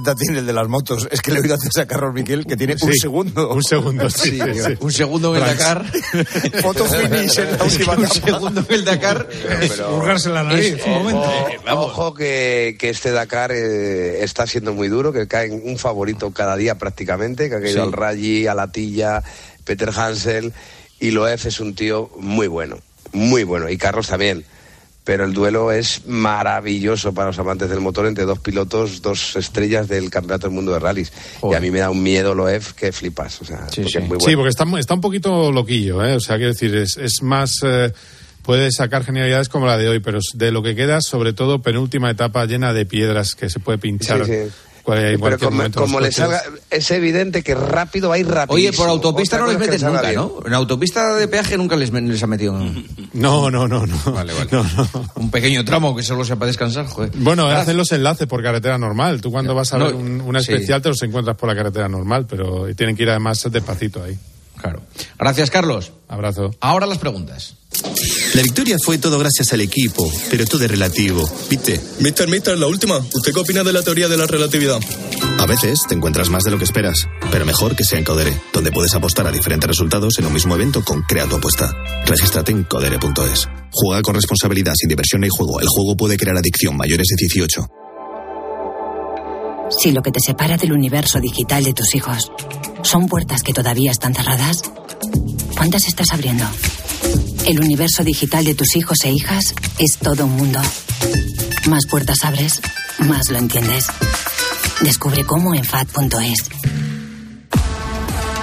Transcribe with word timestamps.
tiene 0.00 0.38
el 0.40 0.46
de 0.46 0.52
las 0.52 0.68
motos. 0.68 1.08
Es 1.10 1.20
que 1.20 1.30
le 1.32 1.38
he 1.38 1.42
oído 1.42 1.54
antes 1.54 1.76
a 1.78 1.86
Carlos 1.86 2.12
Miquel 2.14 2.46
que 2.46 2.56
tiene 2.56 2.76
un 2.80 2.94
segundo. 2.94 3.50
Un 3.52 3.62
segundo, 3.62 4.08
sí. 4.10 4.30
Sí, 4.30 4.40
sí. 4.54 4.74
Un 4.80 4.92
segundo 4.92 5.34
en 5.36 5.42
el 5.42 5.48
Dakar. 5.48 5.84
Foto 6.62 6.84
finish 6.86 7.38
en 7.38 7.58
la 7.58 7.64
última 7.64 7.92
un 7.94 8.04
etapa. 8.04 8.26
segundo 8.26 8.60
en 8.68 8.74
el 8.74 8.84
Dakar. 8.84 9.28
Purgarse 9.90 10.28
la 10.30 10.42
nariz, 10.42 10.76
un 10.86 10.92
momento. 10.92 11.32
Ojo, 11.70 11.82
ojo 11.86 12.14
que, 12.14 12.76
que 12.78 12.90
este 12.90 13.10
Dakar 13.10 13.52
eh, 13.52 14.22
está 14.24 14.46
siendo 14.46 14.72
muy 14.72 14.88
duro, 14.88 15.12
que 15.12 15.26
cae 15.28 15.50
un 15.50 15.78
favorito 15.78 16.30
cada 16.32 16.56
día 16.56 16.76
prácticamente, 16.78 17.48
que 17.48 17.56
ha 17.56 17.60
caído 17.60 17.74
Sí. 17.82 17.86
al 17.86 17.92
Rally, 17.92 18.46
a 18.46 18.54
la 18.54 18.70
Tilla, 18.70 19.22
Peter 19.64 19.90
Hansel, 19.94 20.52
y 21.00 21.10
Loef 21.10 21.46
es 21.46 21.60
un 21.60 21.74
tío 21.74 22.10
muy 22.18 22.46
bueno, 22.46 22.78
muy 23.12 23.42
bueno, 23.44 23.68
y 23.68 23.76
Carlos 23.76 24.06
también. 24.08 24.44
Pero 25.04 25.24
el 25.26 25.34
duelo 25.34 25.70
es 25.70 26.06
maravilloso 26.06 27.12
para 27.12 27.26
los 27.28 27.38
amantes 27.38 27.68
del 27.68 27.80
motor 27.80 28.06
entre 28.06 28.24
dos 28.24 28.38
pilotos, 28.38 29.02
dos 29.02 29.36
estrellas 29.36 29.86
del 29.86 30.08
Campeonato 30.10 30.46
del 30.46 30.54
Mundo 30.54 30.72
de 30.72 30.78
Rallys. 30.78 31.12
Y 31.42 31.54
a 31.54 31.60
mí 31.60 31.70
me 31.70 31.80
da 31.80 31.90
un 31.90 32.02
miedo 32.02 32.34
Loef 32.34 32.72
que 32.72 32.90
flipas, 32.90 33.40
o 33.42 33.44
sea, 33.44 33.68
Sí, 33.70 33.82
porque 33.82 33.90
sí. 33.90 33.98
es 33.98 34.00
muy 34.00 34.08
bueno. 34.16 34.24
Sí, 34.24 34.34
porque 34.36 34.48
está, 34.48 34.64
está 34.78 34.94
un 34.94 35.00
poquito 35.02 35.52
loquillo, 35.52 36.02
¿eh? 36.04 36.14
O 36.16 36.20
sea, 36.20 36.36
quiero 36.36 36.52
decir, 36.52 36.74
es, 36.74 36.96
es 36.96 37.22
más. 37.22 37.60
eh, 37.62 37.92
puede 38.42 38.70
sacar 38.72 39.04
genialidades 39.04 39.48
como 39.48 39.66
la 39.66 39.78
de 39.78 39.88
hoy, 39.88 40.00
pero 40.00 40.18
de 40.34 40.50
lo 40.52 40.62
que 40.62 40.74
queda, 40.74 41.00
sobre 41.00 41.32
todo, 41.32 41.62
penúltima 41.62 42.10
etapa 42.10 42.44
llena 42.46 42.72
de 42.74 42.84
piedras 42.84 43.34
que 43.34 43.48
se 43.48 43.58
puede 43.58 43.78
pinchar. 43.78 44.24
Sí, 44.26 44.32
sí. 44.84 44.90
cual- 44.92 44.98
en 44.98 45.04
Pero 45.04 45.38
cualquier 45.38 45.50
como, 45.72 45.86
como 45.86 46.00
le 46.00 46.12
salga, 46.12 46.42
es 46.70 46.90
evidente 46.90 47.42
que 47.42 47.54
rápido 47.54 48.08
va 48.10 48.16
a 48.16 48.18
ir 48.18 48.28
rápido. 48.28 48.54
Oye, 48.56 48.72
por 48.72 48.88
autopista 48.88 49.38
no 49.38 49.46
les 49.46 49.58
metes 49.58 49.82
nunca, 49.82 50.02
bien. 50.02 50.14
¿no? 50.16 50.34
En 50.46 50.54
autopista 50.54 51.14
de 51.14 51.26
peaje 51.28 51.56
nunca 51.56 51.76
les, 51.76 51.90
les 51.92 52.22
ha 52.22 52.26
metido. 52.26 52.58
No, 53.14 53.50
no, 53.50 53.66
no, 53.68 53.86
no. 53.86 53.96
Vale, 54.12 54.32
vale. 54.34 54.48
No, 54.52 54.62
no. 54.62 54.88
Un 55.16 55.30
pequeño 55.30 55.64
tramo 55.64 55.96
que 55.96 56.02
solo 56.02 56.24
sea 56.24 56.36
para 56.36 56.48
descansar, 56.48 56.86
joder. 56.86 57.10
Bueno, 57.16 57.46
hacen 57.46 57.76
los 57.76 57.90
enlaces 57.92 58.26
por 58.26 58.42
carretera 58.42 58.76
normal. 58.78 59.20
Tú 59.20 59.30
cuando 59.30 59.54
vas 59.54 59.72
a 59.72 59.78
No, 59.78 59.86
ver 59.86 59.94
un- 59.94 60.20
una 60.20 60.40
sí. 60.40 60.52
especial 60.52 60.82
te 60.82 60.88
los 60.90 61.02
encuentras 61.02 61.36
por 61.36 61.48
la 61.48 61.54
carretera 61.56 61.88
normal, 61.88 62.26
pero 62.28 62.66
tienen 62.74 62.96
que 62.96 63.04
ir 63.04 63.10
además 63.10 63.42
despacito 63.50 64.02
ahí. 64.02 64.18
Claro. 64.60 64.80
Gracias, 65.18 65.50
Carlos. 65.50 65.92
Abrazo. 66.08 66.50
Ahora 66.60 66.86
las 66.86 66.98
preguntas. 66.98 67.56
La 68.34 68.42
victoria 68.42 68.76
fue 68.84 68.98
todo 68.98 69.16
gracias 69.16 69.52
al 69.52 69.60
equipo, 69.60 70.12
pero 70.28 70.44
todo 70.44 70.64
es 70.64 70.70
relativo, 70.70 71.24
¿viste? 71.48 71.80
Mister, 72.00 72.28
mister, 72.28 72.58
la 72.58 72.66
última. 72.66 72.98
¿Usted 72.98 73.32
qué 73.32 73.38
opina 73.38 73.62
de 73.62 73.72
la 73.72 73.82
teoría 73.82 74.08
de 74.08 74.16
la 74.16 74.26
relatividad? 74.26 74.80
A 75.38 75.46
veces 75.46 75.82
te 75.88 75.94
encuentras 75.94 76.30
más 76.30 76.42
de 76.42 76.50
lo 76.50 76.58
que 76.58 76.64
esperas, 76.64 77.06
pero 77.30 77.46
mejor 77.46 77.76
que 77.76 77.84
sea 77.84 77.96
en 77.96 78.04
Codere, 78.04 78.36
donde 78.52 78.72
puedes 78.72 78.92
apostar 78.94 79.28
a 79.28 79.30
diferentes 79.30 79.68
resultados 79.68 80.18
en 80.18 80.26
un 80.26 80.32
mismo 80.32 80.56
evento 80.56 80.84
con 80.84 81.02
Crea 81.02 81.28
tu 81.28 81.36
apuesta. 81.36 81.72
Regístrate 82.06 82.50
en 82.50 82.64
codere.es. 82.64 83.48
Juega 83.70 84.02
con 84.02 84.16
responsabilidad, 84.16 84.72
sin 84.74 84.88
diversión 84.88 85.20
ni 85.20 85.28
juego. 85.28 85.60
El 85.60 85.68
juego 85.68 85.96
puede 85.96 86.16
crear 86.16 86.36
adicción 86.36 86.76
mayores 86.76 87.06
de 87.10 87.16
18. 87.16 87.68
Si 89.78 89.92
lo 89.92 90.02
que 90.02 90.10
te 90.10 90.18
separa 90.18 90.56
del 90.56 90.72
universo 90.72 91.20
digital 91.20 91.62
de 91.62 91.72
tus 91.72 91.94
hijos 91.94 92.32
son 92.82 93.06
puertas 93.06 93.44
que 93.44 93.52
todavía 93.52 93.92
están 93.92 94.12
cerradas, 94.12 94.62
¿cuántas 95.56 95.86
estás 95.86 96.12
abriendo? 96.12 96.44
El 97.46 97.60
universo 97.60 98.02
digital 98.04 98.44
de 98.44 98.54
tus 98.54 98.76
hijos 98.76 98.98
e 99.04 99.10
hijas 99.10 99.54
es 99.78 99.98
todo 99.98 100.24
un 100.24 100.36
mundo. 100.36 100.60
Más 101.68 101.86
puertas 101.86 102.18
abres, 102.22 102.60
más 102.98 103.30
lo 103.30 103.38
entiendes. 103.38 103.86
Descubre 104.80 105.24
cómo 105.24 105.54
en 105.54 105.64
FAD.es. 105.64 106.44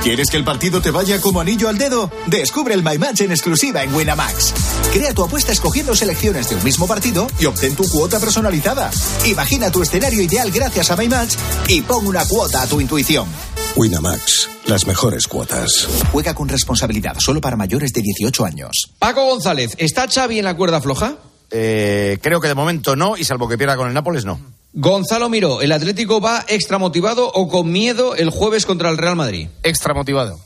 ¿Quieres 0.03 0.31
que 0.31 0.37
el 0.37 0.43
partido 0.43 0.81
te 0.81 0.89
vaya 0.89 1.21
como 1.21 1.41
anillo 1.41 1.69
al 1.69 1.77
dedo? 1.77 2.11
Descubre 2.25 2.73
el 2.73 2.83
My 2.83 2.97
Match 2.97 3.21
en 3.21 3.29
exclusiva 3.31 3.83
en 3.83 3.93
Winamax. 3.93 4.53
Crea 4.91 5.13
tu 5.13 5.23
apuesta 5.23 5.51
escogiendo 5.51 5.95
selecciones 5.95 6.49
de 6.49 6.55
un 6.55 6.63
mismo 6.63 6.87
partido 6.87 7.27
y 7.39 7.45
obtén 7.45 7.75
tu 7.75 7.87
cuota 7.87 8.19
personalizada. 8.19 8.89
Imagina 9.25 9.69
tu 9.69 9.83
escenario 9.83 10.19
ideal 10.21 10.49
gracias 10.49 10.89
a 10.89 10.95
My 10.95 11.07
Match 11.07 11.35
y 11.67 11.81
pon 11.81 12.07
una 12.07 12.25
cuota 12.25 12.63
a 12.63 12.67
tu 12.67 12.81
intuición. 12.81 13.27
Winamax, 13.75 14.49
las 14.65 14.85
mejores 14.85 15.27
cuotas. 15.27 15.87
Juega 16.11 16.33
con 16.33 16.49
responsabilidad 16.49 17.15
solo 17.19 17.39
para 17.39 17.55
mayores 17.55 17.93
de 17.93 18.01
18 18.01 18.45
años. 18.45 18.91
Paco 18.99 19.25
González, 19.25 19.75
¿está 19.77 20.07
Xavi 20.07 20.39
en 20.39 20.45
la 20.45 20.55
cuerda 20.55 20.81
floja? 20.81 21.15
Eh, 21.51 22.17
creo 22.21 22.41
que 22.41 22.47
de 22.47 22.55
momento 22.55 22.95
no, 22.95 23.15
y 23.17 23.23
salvo 23.23 23.47
que 23.47 23.57
pierda 23.57 23.77
con 23.77 23.87
el 23.87 23.93
Nápoles, 23.93 24.25
no. 24.25 24.39
Gonzalo 24.73 25.29
Miró, 25.29 25.61
¿el 25.61 25.71
Atlético 25.71 26.21
va 26.21 26.45
extra 26.47 26.77
motivado 26.77 27.29
o 27.29 27.47
con 27.47 27.71
miedo 27.71 28.15
el 28.15 28.29
jueves 28.29 28.65
contra 28.65 28.89
el 28.89 28.97
Real 28.97 29.15
Madrid? 29.15 29.47
Extra 29.63 29.93
motivado. 29.93 30.39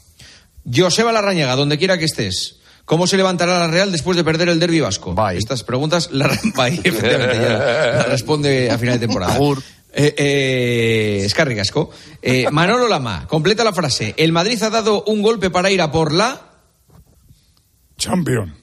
Joseba 0.72 1.12
Larrañaga, 1.12 1.56
donde 1.56 1.78
quiera 1.78 1.98
que 1.98 2.06
estés. 2.06 2.58
¿Cómo 2.86 3.08
se 3.08 3.18
levantará 3.18 3.60
la 3.60 3.68
Real 3.68 3.92
después 3.92 4.16
de 4.16 4.24
perder 4.24 4.50
el 4.50 4.60
derbi 4.60 4.80
vasco? 4.80 5.16
Bye. 5.16 5.38
Estas 5.38 5.64
preguntas 5.64 6.10
la, 6.12 6.28
bye, 6.56 6.80
efectivamente, 6.84 7.36
ya 7.36 7.50
la 7.50 8.04
responde 8.04 8.70
a 8.70 8.78
final 8.78 9.00
de 9.00 9.08
temporada. 9.08 9.38
Eh, 9.98 10.14
eh, 10.18 11.56
Gasco. 11.56 11.90
Eh, 12.22 12.48
Manolo 12.52 12.88
Lama, 12.90 13.26
completa 13.28 13.64
la 13.64 13.72
frase. 13.74 14.14
El 14.18 14.34
Madrid 14.34 14.62
ha 14.62 14.70
dado 14.70 15.04
un 15.06 15.22
golpe 15.22 15.50
para 15.50 15.72
ir 15.72 15.82
a 15.82 15.92
por 15.92 16.12
la... 16.12 16.42
Champion. 17.98 18.54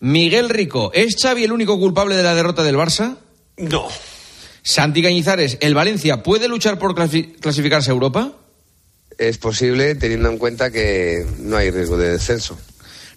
Miguel 0.00 0.50
Rico, 0.50 0.90
¿es 0.94 1.16
Xavi 1.20 1.44
el 1.44 1.52
único 1.52 1.78
culpable 1.78 2.16
de 2.16 2.22
la 2.22 2.34
derrota 2.34 2.62
del 2.62 2.76
Barça? 2.76 3.16
No. 3.56 3.88
Santi 4.62 5.02
Cañizares, 5.02 5.56
¿el 5.60 5.74
Valencia 5.74 6.22
puede 6.22 6.46
luchar 6.48 6.78
por 6.78 6.94
clasi- 6.94 7.34
clasificarse 7.40 7.90
a 7.90 7.94
Europa? 7.94 8.32
Es 9.18 9.38
posible 9.38 9.94
teniendo 9.94 10.28
en 10.30 10.38
cuenta 10.38 10.70
que 10.70 11.26
no 11.38 11.56
hay 11.56 11.70
riesgo 11.70 11.96
de 11.96 12.10
descenso. 12.12 12.58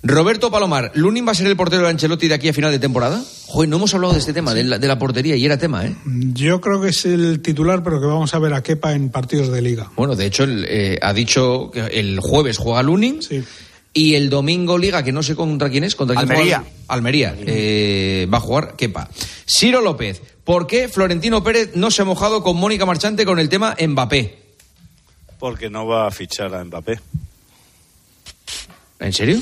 Roberto 0.05 0.51
Palomar, 0.51 0.91
¿Lunin 0.95 1.25
va 1.25 1.31
a 1.31 1.35
ser 1.35 1.47
el 1.47 1.55
portero 1.55 1.83
de 1.83 1.89
Ancelotti 1.89 2.27
de 2.27 2.33
aquí 2.33 2.49
a 2.49 2.53
final 2.53 2.71
de 2.71 2.79
temporada? 2.79 3.23
Joder, 3.47 3.69
no 3.69 3.77
hemos 3.77 3.93
hablado 3.93 4.11
de 4.13 4.19
este 4.19 4.33
tema, 4.33 4.53
de, 4.53 4.65
la, 4.65 4.77
de 4.77 4.87
la 4.89 4.99
portería, 4.99 5.37
y 5.37 5.45
era 5.45 5.57
tema, 5.57 5.85
¿eh? 5.85 5.95
Yo 6.05 6.59
creo 6.59 6.81
que 6.81 6.89
es 6.89 7.05
el 7.05 7.41
titular, 7.41 7.83
pero 7.83 8.01
que 8.01 8.07
vamos 8.07 8.33
a 8.33 8.39
ver 8.39 8.53
a 8.53 8.61
Kepa 8.61 8.93
en 8.93 9.09
partidos 9.09 9.49
de 9.49 9.61
liga. 9.61 9.89
Bueno, 9.95 10.17
de 10.17 10.25
hecho, 10.25 10.43
el, 10.43 10.65
eh, 10.67 10.99
ha 11.01 11.13
dicho 11.13 11.71
que 11.71 11.79
el 11.87 12.19
jueves 12.19 12.57
juega 12.57 12.83
Lunin 12.83 13.21
Sí. 13.21 13.43
y 13.93 14.15
el 14.15 14.29
domingo 14.29 14.77
Liga, 14.77 15.03
que 15.03 15.13
no 15.13 15.23
sé 15.23 15.35
contra 15.35 15.69
quién 15.69 15.85
es, 15.85 15.95
contra 15.95 16.17
quién 16.17 16.29
Almería. 16.31 16.57
juega- 16.59 16.73
Almería. 16.89 17.35
eh, 17.39 18.27
va 18.31 18.39
a 18.39 18.41
jugar 18.41 18.75
Kepa. 18.75 19.09
Ciro 19.47 19.79
López, 19.79 20.21
¿por 20.43 20.67
qué 20.67 20.89
Florentino 20.89 21.41
Pérez 21.45 21.75
no 21.75 21.89
se 21.91 22.01
ha 22.01 22.05
mojado 22.05 22.43
con 22.43 22.57
Mónica 22.57 22.85
Marchante 22.85 23.23
con 23.25 23.39
el 23.39 23.47
tema 23.47 23.77
Mbappé? 23.79 24.37
Porque 25.39 25.69
no 25.69 25.85
va 25.87 26.07
a 26.07 26.11
fichar 26.11 26.53
a 26.53 26.61
Mbappé. 26.65 26.99
¿En 28.99 29.13
serio? 29.13 29.39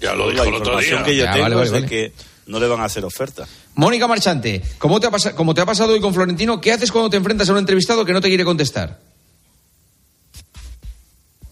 Ya 0.00 0.14
lo 0.14 0.30
dijo 0.30 0.44
la 0.44 0.50
información 0.56 1.04
que 1.04 1.16
yo 1.16 1.24
Ya, 1.24 1.32
tengo 1.32 1.44
vale, 1.44 1.54
vale, 1.54 1.66
es 1.66 1.72
de 1.72 1.80
vale. 1.80 1.88
que 1.88 2.12
no 2.46 2.58
le 2.60 2.66
van 2.68 2.80
a 2.80 2.84
hacer 2.84 3.04
oferta. 3.04 3.46
Mónica 3.74 4.06
Marchante, 4.06 4.62
¿cómo 4.78 5.00
te, 5.00 5.06
ha 5.06 5.34
como 5.34 5.54
te 5.54 5.60
ha 5.60 5.66
pasado 5.66 5.92
hoy 5.94 6.00
con 6.00 6.12
Florentino, 6.14 6.60
¿qué 6.60 6.72
haces 6.72 6.92
cuando 6.92 7.10
te 7.10 7.16
enfrentas 7.16 7.48
a 7.48 7.52
un 7.52 7.58
entrevistado 7.58 8.04
que 8.04 8.12
no 8.12 8.20
te 8.20 8.28
quiere 8.28 8.44
contestar? 8.44 9.00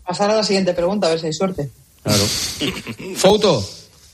Pasar 0.07 0.31
a 0.31 0.37
la 0.37 0.45
siguiente 0.45 0.75
pregunta, 0.75 1.07
a 1.07 1.11
ver 1.11 1.21
si 1.21 1.27
hay 1.27 1.33
suerte. 1.33 1.71
Claro. 2.03 2.25
Fouto, 3.17 3.67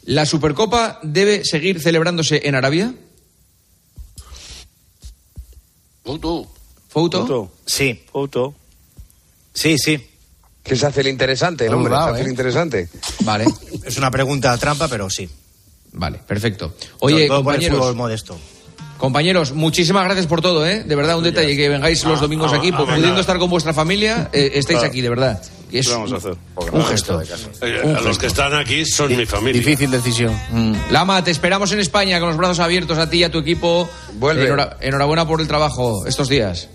¿la 0.04 0.24
Supercopa 0.26 1.00
debe 1.02 1.44
seguir 1.44 1.80
celebrándose 1.80 2.42
en 2.44 2.54
Arabia? 2.54 2.94
Foto. 6.04 6.46
¿Fouto? 6.88 7.20
Foto. 7.20 7.52
Sí, 7.66 8.02
Foto. 8.10 8.54
sí, 9.52 9.76
sí. 9.78 10.06
¿Qué 10.62 10.76
se 10.76 10.86
hace 10.86 11.00
el 11.00 11.08
interesante, 11.08 11.66
el 11.66 11.74
hombre? 11.74 11.94
Se 11.94 11.98
hace 12.10 12.20
el 12.20 12.26
¿eh? 12.26 12.30
interesante. 12.30 12.88
Vale, 13.24 13.44
Es 13.84 13.96
una 13.96 14.10
pregunta 14.10 14.56
trampa, 14.58 14.86
pero 14.88 15.08
sí. 15.08 15.28
vale, 15.92 16.18
perfecto. 16.26 16.74
Oye, 17.00 17.26
Todo 17.26 17.42
por 17.42 17.54
el 17.54 17.60
compañeros, 17.60 17.96
modesto. 17.96 18.38
compañeros, 18.98 19.52
muchísimas 19.52 20.04
gracias 20.04 20.26
por 20.26 20.42
todo, 20.42 20.66
¿eh? 20.66 20.82
De 20.84 20.94
verdad, 20.94 21.16
un 21.16 21.24
detalle 21.24 21.56
que 21.56 21.68
vengáis 21.68 22.04
los 22.04 22.20
domingos 22.20 22.52
aquí, 22.52 22.70
ah, 22.74 22.84
pudiendo 22.84 23.20
estar 23.20 23.38
con 23.38 23.48
vuestra 23.48 23.72
familia, 23.72 24.28
eh, 24.32 24.50
estáis 24.54 24.82
aquí, 24.82 25.00
de 25.00 25.08
verdad. 25.08 25.42
Y 25.70 25.78
es 25.78 25.86
¿Qué 25.86 25.92
vamos 25.94 26.12
a 26.12 26.16
hacer? 26.16 26.34
un 26.72 26.84
gesto. 26.86 27.20
Eh, 27.60 27.80
Un 27.84 27.96
a 27.96 28.00
los 28.00 28.18
que 28.18 28.26
están 28.26 28.54
aquí 28.54 28.84
son 28.86 29.14
mi 29.14 29.26
familia. 29.26 29.60
Difícil 29.60 29.90
decisión. 29.90 30.34
Mm. 30.50 30.74
Lama, 30.90 31.22
te 31.22 31.30
esperamos 31.30 31.70
en 31.72 31.80
España 31.80 32.18
con 32.20 32.28
los 32.30 32.38
brazos 32.38 32.58
abiertos 32.58 32.96
a 32.98 33.08
ti 33.10 33.18
y 33.18 33.24
a 33.24 33.30
tu 33.30 33.38
equipo. 33.38 33.88
Vuelve. 34.14 34.46
Enhora- 34.48 34.76
enhorabuena 34.80 35.26
por 35.26 35.40
el 35.42 35.46
trabajo 35.48 36.06
estos 36.06 36.28
días. 36.30 36.68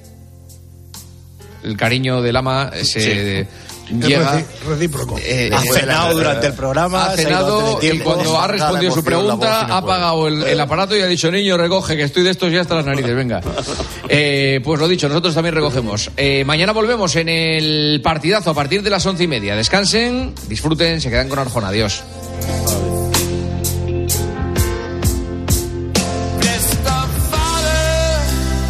El 1.63 1.75
cariño 1.77 2.21
de 2.21 2.33
Lama 2.33 2.71
se 2.83 3.41
Es 3.41 3.47
llega. 3.89 4.43
recíproco. 4.67 5.17
eh, 5.19 5.49
Ha 5.53 5.63
eh, 5.63 5.67
cenado 5.73 6.13
durante 6.13 6.47
el 6.47 6.53
programa. 6.53 7.05
ha 7.05 7.15
cenado 7.15 7.77
y 7.77 7.79
tiempo. 7.81 8.13
cuando 8.13 8.39
ha 8.39 8.47
respondido 8.47 8.93
su 8.93 9.03
pregunta 9.03 9.61
ha 9.61 9.77
apagado 9.77 10.27
el, 10.27 10.43
el 10.43 10.59
aparato 10.59 10.95
y 10.97 11.01
ha 11.01 11.07
dicho 11.07 11.29
niño 11.31 11.57
recoge 11.57 11.95
que 11.97 12.03
estoy 12.03 12.23
de 12.23 12.29
estos 12.31 12.51
ya 12.51 12.61
hasta 12.61 12.75
las 12.75 12.85
narices 12.85 13.15
venga 13.15 13.41
Eh, 14.09 14.59
pues 14.63 14.79
lo 14.79 14.87
dicho 14.87 15.07
nosotros 15.07 15.33
también 15.33 15.55
recogemos 15.55 16.11
Eh, 16.17 16.43
mañana 16.45 16.71
volvemos 16.73 17.15
en 17.15 17.29
el 17.29 18.01
partidazo 18.03 18.51
a 18.51 18.53
partir 18.53 18.83
de 18.83 18.89
las 18.89 19.05
once 19.05 19.23
y 19.23 19.27
media 19.27 19.55
descansen 19.55 20.33
disfruten 20.47 20.99
se 21.01 21.09
quedan 21.09 21.29
con 21.29 21.39
Arjona 21.39 21.69
adiós 21.69 22.03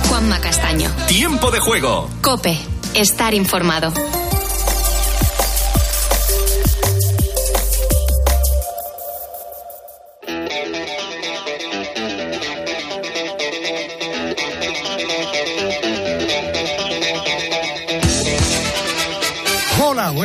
Juanma 0.07 0.39
Castaño. 0.39 0.89
Tiempo 1.07 1.51
de 1.51 1.59
juego. 1.59 2.09
Cope. 2.21 2.57
Estar 2.93 3.33
informado. 3.33 3.91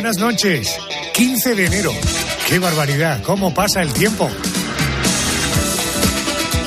Buenas 0.09 0.33
noches. 0.33 0.75
15 1.13 1.53
de 1.53 1.65
enero. 1.67 1.91
¡Qué 2.47 2.57
barbaridad! 2.57 3.21
¿Cómo 3.21 3.53
pasa 3.53 3.83
el 3.83 3.93
tiempo? 3.93 4.27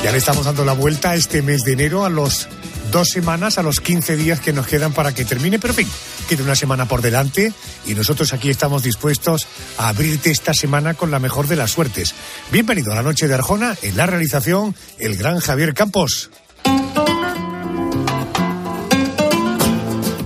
Ya 0.04 0.12
le 0.12 0.18
estamos 0.18 0.44
dando 0.44 0.64
la 0.64 0.74
vuelta 0.74 1.16
este 1.16 1.42
mes 1.42 1.62
de 1.62 1.72
enero 1.72 2.04
a 2.04 2.08
los 2.08 2.46
dos 2.92 3.08
semanas, 3.08 3.58
a 3.58 3.64
los 3.64 3.80
15 3.80 4.16
días 4.16 4.38
que 4.38 4.52
nos 4.52 4.68
quedan 4.68 4.92
para 4.92 5.12
que 5.12 5.24
termine, 5.24 5.58
pero 5.58 5.74
fin, 5.74 5.88
queda 6.28 6.44
una 6.44 6.54
semana 6.54 6.86
por 6.86 7.02
delante 7.02 7.52
y 7.84 7.94
nosotros 7.94 8.32
aquí 8.32 8.48
estamos 8.48 8.84
dispuestos 8.84 9.48
a 9.76 9.88
abrirte 9.88 10.30
esta 10.30 10.54
semana 10.54 10.94
con 10.94 11.10
la 11.10 11.18
mejor 11.18 11.48
de 11.48 11.56
las 11.56 11.72
suertes. 11.72 12.14
Bienvenido 12.52 12.92
a 12.92 12.94
la 12.94 13.02
noche 13.02 13.26
de 13.26 13.34
Arjona, 13.34 13.76
en 13.82 13.96
la 13.96 14.06
realización, 14.06 14.76
el 14.98 15.16
gran 15.16 15.40
Javier 15.40 15.74
Campos. 15.74 16.30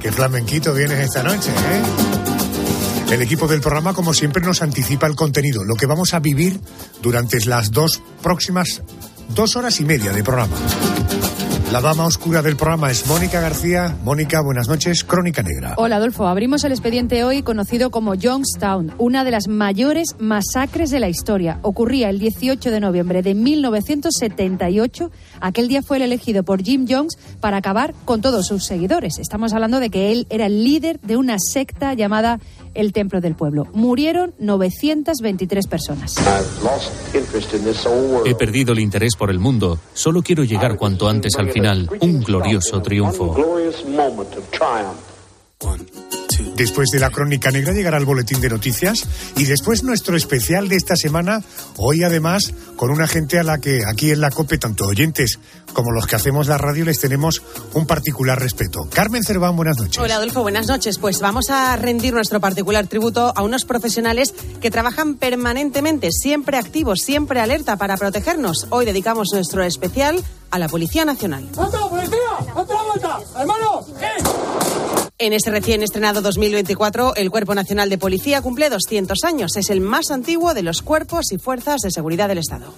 Qué 0.03 0.13
flamenquito 0.13 0.75
vienes 0.75 0.99
esta 0.99 1.23
noche, 1.23 1.49
¿eh? 1.51 2.16
El 3.11 3.23
equipo 3.23 3.47
del 3.47 3.61
programa, 3.61 3.95
como 3.95 4.13
siempre, 4.13 4.43
nos 4.43 4.63
anticipa 4.63 5.07
el 5.07 5.15
contenido, 5.15 5.63
lo 5.63 5.77
que 5.77 5.87
vamos 5.87 6.13
a 6.13 6.19
vivir 6.19 6.59
durante 7.03 7.39
las 7.47 7.71
dos 7.71 8.03
próximas 8.21 8.83
dos 9.35 9.55
horas 9.57 9.81
y 9.81 9.85
media 9.85 10.13
de 10.13 10.25
programa. 10.25 10.57
La 11.73 11.81
dama 11.81 12.07
oscura 12.07 12.43
del 12.43 12.57
programa 12.57 12.93
es 12.93 13.09
Mónica 13.09 13.41
García. 13.41 13.97
Mónica, 14.05 14.41
buenas 14.41 14.69
noches. 14.69 15.03
Crónica 15.03 15.43
Negra. 15.43 15.75
Hola, 15.79 15.97
Adolfo. 15.97 16.29
Abrimos 16.29 16.63
el 16.63 16.71
expediente 16.71 17.25
hoy 17.25 17.43
conocido 17.43 17.91
como 17.91 18.15
Youngstown, 18.15 18.93
una 18.99 19.25
de 19.25 19.33
las 19.33 19.49
mayores 19.49 20.15
masacres 20.21 20.91
de 20.91 21.01
la 21.01 21.09
historia. 21.09 21.59
Ocurría 21.63 22.09
el 22.09 22.21
18 22.21 22.71
de 22.71 22.81
noviembre 22.81 23.23
de 23.23 23.35
1978. 23.35 25.11
Aquel 25.41 25.67
día 25.67 25.83
fue 25.83 25.97
el 25.97 26.05
elegido 26.05 26.45
por 26.45 26.63
Jim 26.63 26.87
Jones 26.89 27.19
para 27.41 27.57
acabar 27.57 27.95
con 28.05 28.21
todos 28.21 28.47
sus 28.47 28.65
seguidores. 28.65 29.19
Estamos 29.19 29.53
hablando 29.53 29.81
de 29.81 29.91
que 29.91 30.13
él 30.13 30.29
era 30.31 30.47
el 30.47 30.63
líder 30.63 31.01
de 31.01 31.17
una 31.17 31.37
secta 31.41 31.95
llamada 31.95 32.39
el 32.77 32.93
Templo 32.93 33.21
del 33.21 33.35
Pueblo. 33.35 33.67
Murieron 33.73 34.35
923 34.39 35.67
personas. 35.67 36.15
He 38.25 38.35
perdido 38.35 38.73
el 38.73 38.79
interés 38.81 39.17
por 39.17 39.31
el 39.31 39.39
mundo. 39.39 39.79
Solo 39.95 40.23
quiero 40.23 40.45
llegar 40.45 40.77
cuanto 40.77 41.09
antes 41.09 41.37
al 41.37 41.51
final. 41.51 41.89
Un 42.01 42.23
glorioso 42.23 42.83
triunfo. 42.83 43.35
Después 46.57 46.89
de 46.91 47.01
la 47.01 47.11
crónica 47.11 47.51
negra 47.51 47.73
llegará 47.73 47.97
el 47.97 48.05
boletín 48.05 48.41
de 48.41 48.51
noticias 48.51 49.05
y 49.37 49.45
después 49.45 49.83
nuestro 49.83 50.17
especial 50.17 50.69
de 50.69 50.77
esta 50.77 50.97
semana, 50.97 51.43
hoy 51.77 52.03
además 52.03 52.53
con 52.77 52.91
una 52.91 53.07
gente 53.07 53.39
a 53.39 53.43
la 53.43 53.59
que 53.59 53.83
aquí 53.87 54.11
en 54.11 54.21
la 54.21 54.31
COPE, 54.31 54.59
tanto 54.59 54.85
oyentes 54.87 55.39
como 55.73 55.93
los 55.93 56.07
que 56.07 56.17
hacemos 56.17 56.47
la 56.47 56.59
radio, 56.59 56.85
les 56.85 57.01
tenemos 57.01 57.43
un 57.73 57.87
particular 57.87 58.39
respeto. 58.39 58.87
Carmen 58.93 59.23
Cerván, 59.23 59.57
buenas 59.57 59.79
noches. 59.79 59.99
Hola 59.99 60.17
Adolfo, 60.17 60.43
buenas 60.43 60.67
noches. 60.67 60.99
Pues 60.99 61.21
vamos 61.21 61.49
a 61.51 61.77
rendir 61.77 62.13
nuestro 62.13 62.41
particular 62.41 62.87
tributo 62.87 63.33
a 63.35 63.43
unos 63.43 63.65
profesionales 63.65 64.35
que 64.61 64.71
trabajan 64.71 65.15
permanentemente, 65.17 66.11
siempre 66.11 66.59
activos, 66.59 67.01
siempre 67.01 67.41
alerta 67.41 67.77
para 67.77 67.97
protegernos. 67.97 68.67
Hoy 68.71 68.85
dedicamos 68.85 69.29
nuestro 69.33 69.63
especial 69.63 70.23
a 70.51 70.59
la 70.59 70.69
Policía 70.69 71.05
Nacional. 71.05 71.49
¡Otra 71.57 71.81
policía! 71.81 72.55
¡Otra 72.55 72.83
vuelta! 72.83 73.19
¡Hermanos! 73.39 73.87
En 75.19 75.33
este 75.33 75.51
recién 75.51 75.83
estrenado 75.83 76.21
2024, 76.21 77.15
el 77.15 77.31
Cuerpo 77.31 77.55
Nacional 77.55 77.89
de 77.89 77.97
Policía 77.97 78.43
cumple 78.43 78.69
200 78.69 79.17
años. 79.25 79.57
Es 79.57 79.71
el 79.71 79.81
más 79.81 80.11
antiguo 80.11 80.53
de 80.53 80.63
los 80.63 80.83
cuerpos 80.83 81.33
y 81.33 81.39
fuerzas 81.39 81.81
de 81.81 81.91
seguridad 81.91 82.29
del 82.29 82.37
Estado. 82.37 82.75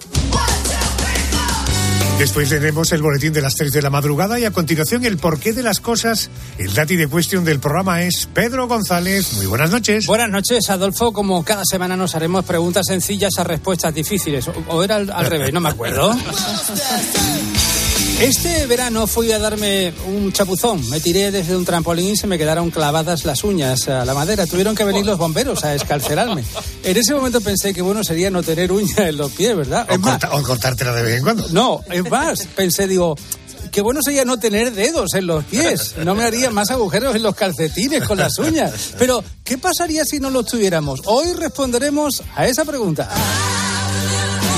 Después 2.17 2.47
tenemos 2.47 2.93
el 2.93 3.01
boletín 3.01 3.33
de 3.33 3.41
las 3.41 3.55
3 3.55 3.73
de 3.73 3.81
la 3.81 3.89
madrugada 3.89 4.39
y 4.39 4.45
a 4.45 4.51
continuación 4.51 5.03
el 5.03 5.17
porqué 5.17 5.51
de 5.51 5.63
las 5.63 5.81
cosas. 5.81 6.29
El 6.57 6.73
dati 6.73 6.95
de 6.95 7.07
cuestión 7.07 7.43
del 7.43 7.59
programa 7.59 8.03
es 8.03 8.25
Pedro 8.33 8.69
González. 8.69 9.33
Muy 9.33 9.45
buenas 9.45 9.71
noches. 9.71 10.05
Buenas 10.05 10.29
noches, 10.29 10.69
Adolfo. 10.69 11.11
Como 11.11 11.43
cada 11.43 11.63
semana 11.65 11.97
nos 11.97 12.15
haremos 12.15 12.45
preguntas 12.45 12.85
sencillas 12.87 13.37
a 13.37 13.43
respuestas 13.43 13.93
difíciles. 13.93 14.47
O, 14.47 14.53
o 14.69 14.83
era 14.83 14.95
al, 14.95 15.09
al 15.11 15.25
revés, 15.29 15.51
no 15.53 15.59
me 15.59 15.69
acuerdo. 15.69 16.15
Este 18.19 18.65
verano 18.65 19.07
fui 19.07 19.31
a 19.31 19.39
darme 19.39 19.93
un 20.05 20.33
chapuzón. 20.33 20.87
Me 20.89 20.99
tiré 20.99 21.31
desde 21.31 21.55
un 21.55 21.63
trampolín 21.63 22.09
y 22.09 22.17
se 22.17 22.27
me 22.27 22.37
quedaron 22.37 22.69
clavadas 22.69 23.23
las 23.23 23.45
uñas 23.45 23.87
a 23.87 24.03
la 24.03 24.13
madera. 24.13 24.45
Tuvieron 24.45 24.75
que 24.75 24.83
venir 24.83 25.05
los 25.05 25.17
bomberos 25.17 25.63
a 25.63 25.73
escarcerarme. 25.73 26.43
En 26.83 26.97
ese 26.97 27.13
momento 27.13 27.39
pensé 27.39 27.73
que 27.73 27.81
bueno 27.81 28.03
sería 28.03 28.29
no 28.29 28.43
tener 28.43 28.73
uña 28.73 29.07
en 29.07 29.15
los 29.15 29.31
pies, 29.31 29.55
¿verdad? 29.55 29.87
O, 29.89 30.01
corta, 30.01 30.31
o 30.33 30.43
cortártela 30.43 30.91
de 30.91 31.03
vez 31.03 31.15
en 31.15 31.23
cuando. 31.23 31.47
No, 31.49 31.79
es 31.89 32.09
más, 32.09 32.45
pensé, 32.57 32.87
digo, 32.87 33.15
qué 33.71 33.79
bueno 33.79 34.01
sería 34.03 34.25
no 34.25 34.37
tener 34.37 34.73
dedos 34.73 35.13
en 35.13 35.25
los 35.25 35.45
pies. 35.45 35.95
No 36.03 36.13
me 36.13 36.25
haría 36.25 36.49
más 36.51 36.71
agujeros 36.71 37.15
en 37.15 37.23
los 37.23 37.35
calcetines 37.35 38.03
con 38.03 38.17
las 38.17 38.37
uñas. 38.37 38.95
Pero, 38.99 39.23
¿qué 39.45 39.57
pasaría 39.57 40.03
si 40.03 40.19
no 40.19 40.29
los 40.29 40.45
tuviéramos? 40.45 40.99
Hoy 41.05 41.31
responderemos 41.31 42.21
a 42.35 42.47
esa 42.47 42.65
pregunta. 42.65 43.09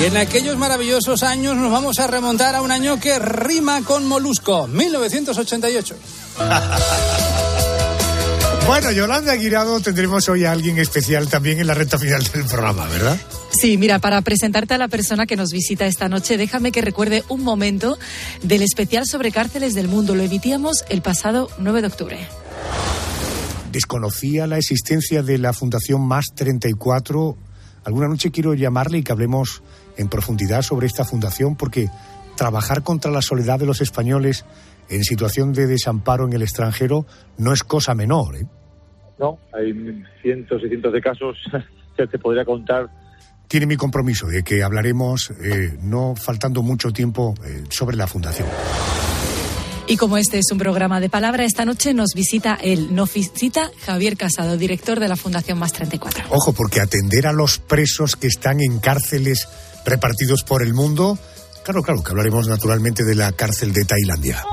Y 0.01 0.05
en 0.05 0.17
aquellos 0.17 0.57
maravillosos 0.57 1.21
años 1.21 1.55
nos 1.55 1.71
vamos 1.71 1.99
a 1.99 2.07
remontar 2.07 2.55
a 2.55 2.63
un 2.63 2.71
año 2.71 2.99
que 2.99 3.19
rima 3.19 3.83
con 3.83 4.07
molusco, 4.07 4.67
1988. 4.67 5.95
Bueno, 8.67 8.91
Yolanda 8.91 9.33
Aguirado, 9.33 9.81
tendremos 9.81 10.29
hoy 10.29 10.45
a 10.45 10.51
alguien 10.51 10.77
especial 10.77 11.27
también 11.27 11.59
en 11.59 11.67
la 11.67 11.73
recta 11.73 11.97
final 11.97 12.23
del 12.23 12.45
programa, 12.45 12.87
¿verdad? 12.87 13.19
Sí, 13.49 13.75
mira, 13.75 13.99
para 13.99 14.21
presentarte 14.21 14.75
a 14.75 14.77
la 14.77 14.87
persona 14.87 15.25
que 15.25 15.35
nos 15.35 15.51
visita 15.51 15.87
esta 15.87 16.07
noche, 16.07 16.37
déjame 16.37 16.71
que 16.71 16.81
recuerde 16.81 17.23
un 17.27 17.43
momento 17.43 17.97
del 18.43 18.61
especial 18.61 19.05
sobre 19.07 19.31
cárceles 19.31 19.73
del 19.73 19.87
mundo. 19.87 20.15
Lo 20.15 20.23
emitíamos 20.23 20.85
el 20.89 21.01
pasado 21.01 21.49
9 21.57 21.81
de 21.81 21.87
octubre. 21.87 22.27
Desconocía 23.71 24.47
la 24.47 24.59
existencia 24.59 25.21
de 25.21 25.37
la 25.37 25.53
Fundación 25.53 26.07
Más 26.07 26.27
34. 26.33 27.37
Alguna 27.83 28.07
noche 28.07 28.31
quiero 28.31 28.53
llamarle 28.53 28.99
y 28.99 29.03
que 29.03 29.11
hablemos 29.11 29.63
en 29.97 30.09
profundidad 30.09 30.61
sobre 30.61 30.87
esta 30.87 31.05
fundación 31.05 31.55
porque 31.55 31.89
trabajar 32.35 32.83
contra 32.83 33.11
la 33.11 33.21
soledad 33.21 33.59
de 33.59 33.65
los 33.65 33.81
españoles 33.81 34.45
en 34.89 35.03
situación 35.03 35.53
de 35.53 35.67
desamparo 35.67 36.25
en 36.25 36.33
el 36.33 36.41
extranjero 36.41 37.05
no 37.37 37.53
es 37.53 37.63
cosa 37.63 37.95
menor. 37.95 38.35
¿eh? 38.35 38.45
No, 39.19 39.37
hay 39.53 39.73
cientos 40.21 40.61
y 40.65 40.67
cientos 40.67 40.93
de 40.93 41.01
casos 41.01 41.37
que 41.97 42.07
te 42.07 42.19
podría 42.19 42.45
contar. 42.45 42.89
Tiene 43.47 43.65
mi 43.65 43.75
compromiso 43.75 44.27
de 44.27 44.43
que 44.43 44.63
hablaremos, 44.63 45.31
eh, 45.43 45.77
no 45.81 46.15
faltando 46.15 46.61
mucho 46.61 46.91
tiempo, 46.91 47.35
eh, 47.45 47.63
sobre 47.69 47.97
la 47.97 48.07
fundación. 48.07 48.47
Y 49.87 49.97
como 49.97 50.17
este 50.17 50.37
es 50.37 50.45
un 50.51 50.57
programa 50.57 51.01
de 51.01 51.09
palabra, 51.09 51.43
esta 51.43 51.65
noche 51.65 51.93
nos 51.93 52.13
visita 52.15 52.57
él, 52.61 52.95
nos 52.95 53.13
visita 53.13 53.69
Javier 53.85 54.15
Casado, 54.15 54.55
director 54.55 55.01
de 55.01 55.09
la 55.09 55.17
Fundación 55.17 55.59
Más 55.59 55.73
34. 55.73 56.25
Ojo, 56.29 56.53
porque 56.53 56.79
atender 56.79 57.27
a 57.27 57.33
los 57.33 57.59
presos 57.59 58.15
que 58.15 58.27
están 58.27 58.61
en 58.61 58.79
cárceles 58.79 59.49
repartidos 59.85 60.43
por 60.43 60.63
el 60.63 60.73
mundo, 60.73 61.17
claro, 61.63 61.83
claro, 61.83 62.03
que 62.03 62.11
hablaremos 62.11 62.47
naturalmente 62.47 63.03
de 63.03 63.15
la 63.15 63.31
cárcel 63.31 63.73
de 63.73 63.85
Tailandia. 63.85 64.43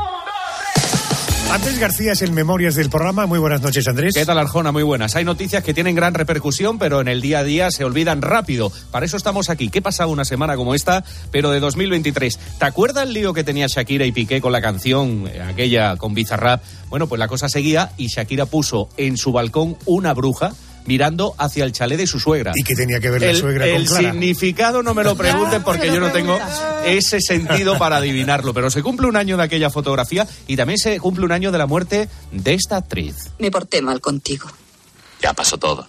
Andrés 1.51 1.79
García 1.79 2.13
es 2.13 2.21
el 2.21 2.33
Memorias 2.33 2.75
del 2.75 2.91
programa. 2.91 3.25
Muy 3.25 3.39
buenas 3.39 3.63
noches, 3.63 3.89
Andrés. 3.89 4.15
¿Qué 4.15 4.27
tal, 4.27 4.39
Arjona? 4.39 4.71
Muy 4.71 4.83
buenas. 4.83 5.17
Hay 5.17 5.25
noticias 5.25 5.65
que 5.65 5.73
tienen 5.73 5.95
gran 5.95 6.13
repercusión, 6.13 6.79
pero 6.79 7.01
en 7.01 7.09
el 7.09 7.23
día 7.23 7.39
a 7.39 7.45
día 7.45 7.71
se 7.71 7.87
olvidan 7.87 8.21
rápido. 8.21 8.71
Para 8.91 9.07
eso 9.07 9.17
estamos 9.17 9.49
aquí. 9.49 9.71
¿Qué 9.71 9.81
pasaba 9.81 10.13
una 10.13 10.27
semana 10.27 10.57
como 10.57 10.75
esta, 10.75 11.05
pero 11.31 11.51
de 11.51 11.61
2023? 11.61 12.39
¿Te 12.59 12.65
acuerdas 12.67 13.05
el 13.05 13.15
lío 13.15 13.33
que 13.33 13.45
tenía 13.45 13.67
Shakira 13.67 14.05
y 14.05 14.13
Piqué 14.13 14.43
con 14.43 14.53
la 14.53 14.61
canción, 14.61 15.25
eh, 15.27 15.41
aquella 15.41 15.97
con 15.97 16.13
Bizarrap? 16.13 16.63
Bueno, 16.91 17.07
pues 17.07 17.19
la 17.19 17.29
cosa 17.29 17.49
seguía 17.49 17.93
y 17.97 18.09
Shakira 18.09 18.45
puso 18.45 18.91
en 18.99 19.17
su 19.17 19.33
balcón 19.33 19.79
una 19.87 20.13
bruja 20.13 20.53
mirando 20.89 21.35
hacia 21.39 21.65
el 21.65 21.73
chalet 21.73 21.99
de 21.99 22.07
su 22.07 22.19
suegra. 22.19 22.53
¿Y 22.57 22.65
qué 22.65 22.75
tenía 22.75 22.99
que 22.99 23.11
ver 23.11 23.21
la 23.21 23.31
el, 23.31 23.37
suegra 23.37 23.67
con 23.67 23.77
El 23.77 23.87
Clara? 23.87 24.11
significado 24.11 24.83
no 24.83 24.95
me 24.95 25.05
lo 25.05 25.15
pregunten 25.25 25.63
porque 25.63 25.87
yo 25.87 26.01
no 26.01 26.11
tengo 26.11 26.39
ese 26.85 27.21
sentido 27.21 27.79
para 27.79 27.99
adivinarlo, 27.99 28.55
pero 28.55 28.71
se 28.71 28.83
cumple 28.83 29.07
un 29.07 29.17
año 29.17 29.37
de 29.37 29.45
aquella 29.45 29.69
fotografía 29.71 30.27
y 30.47 30.57
también 30.57 30.79
se 30.79 30.99
cumple 30.99 31.27
un 31.27 31.33
año 31.33 31.53
de 31.53 31.59
la 31.59 31.67
muerte 31.67 32.09
de 32.33 32.55
esta 32.55 32.79
actriz. 32.79 33.31
Me 33.39 33.51
porté 33.51 33.83
mal 33.83 34.01
contigo. 34.01 34.49
Ya 35.23 35.35
pasó 35.35 35.59
todo. 35.59 35.87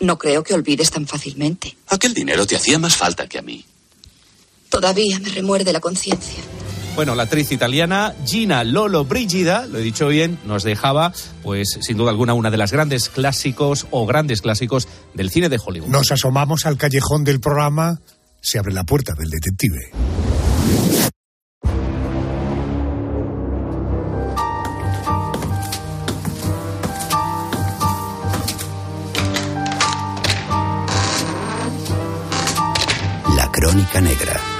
No 0.00 0.16
creo 0.16 0.44
que 0.44 0.54
olvides 0.54 0.90
tan 0.90 1.06
fácilmente. 1.06 1.76
Aquel 1.88 2.14
dinero 2.14 2.46
te 2.46 2.56
hacía 2.56 2.78
más 2.78 2.96
falta 2.96 3.26
que 3.26 3.38
a 3.38 3.42
mí. 3.42 3.64
Todavía 4.68 5.18
me 5.18 5.28
remuerde 5.28 5.72
la 5.72 5.80
conciencia. 5.80 6.42
Bueno, 6.94 7.14
la 7.14 7.22
actriz 7.22 7.50
italiana 7.52 8.14
Gina 8.26 8.64
Lolo 8.64 9.06
Brigida, 9.06 9.66
lo 9.66 9.78
he 9.78 9.82
dicho 9.82 10.08
bien, 10.08 10.38
nos 10.44 10.62
dejaba, 10.62 11.12
pues 11.42 11.78
sin 11.80 11.96
duda 11.96 12.10
alguna, 12.10 12.34
una 12.34 12.50
de 12.50 12.58
las 12.58 12.70
grandes 12.70 13.08
clásicos 13.08 13.86
o 13.90 14.04
grandes 14.06 14.42
clásicos 14.42 14.86
del 15.14 15.30
cine 15.30 15.48
de 15.48 15.58
Hollywood. 15.64 15.88
Nos 15.88 16.12
asomamos 16.12 16.66
al 16.66 16.76
callejón 16.76 17.24
del 17.24 17.40
programa, 17.40 18.00
se 18.40 18.58
abre 18.58 18.74
la 18.74 18.84
puerta 18.84 19.14
del 19.18 19.30
detective. 19.30 19.90
La 33.34 33.50
Crónica 33.50 34.00
Negra. 34.02 34.51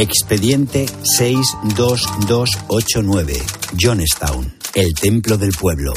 Expediente 0.00 0.86
62289. 1.02 3.34
Jonestown. 3.76 4.54
El 4.72 4.94
templo 4.94 5.36
del 5.36 5.50
pueblo. 5.50 5.92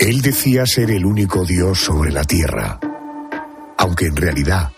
Él 0.00 0.22
decía 0.22 0.64
ser 0.64 0.92
el 0.92 1.04
único 1.04 1.44
Dios 1.44 1.80
sobre 1.80 2.10
la 2.10 2.24
tierra, 2.24 2.80
aunque 3.76 4.06
en 4.06 4.16
realidad 4.16 4.70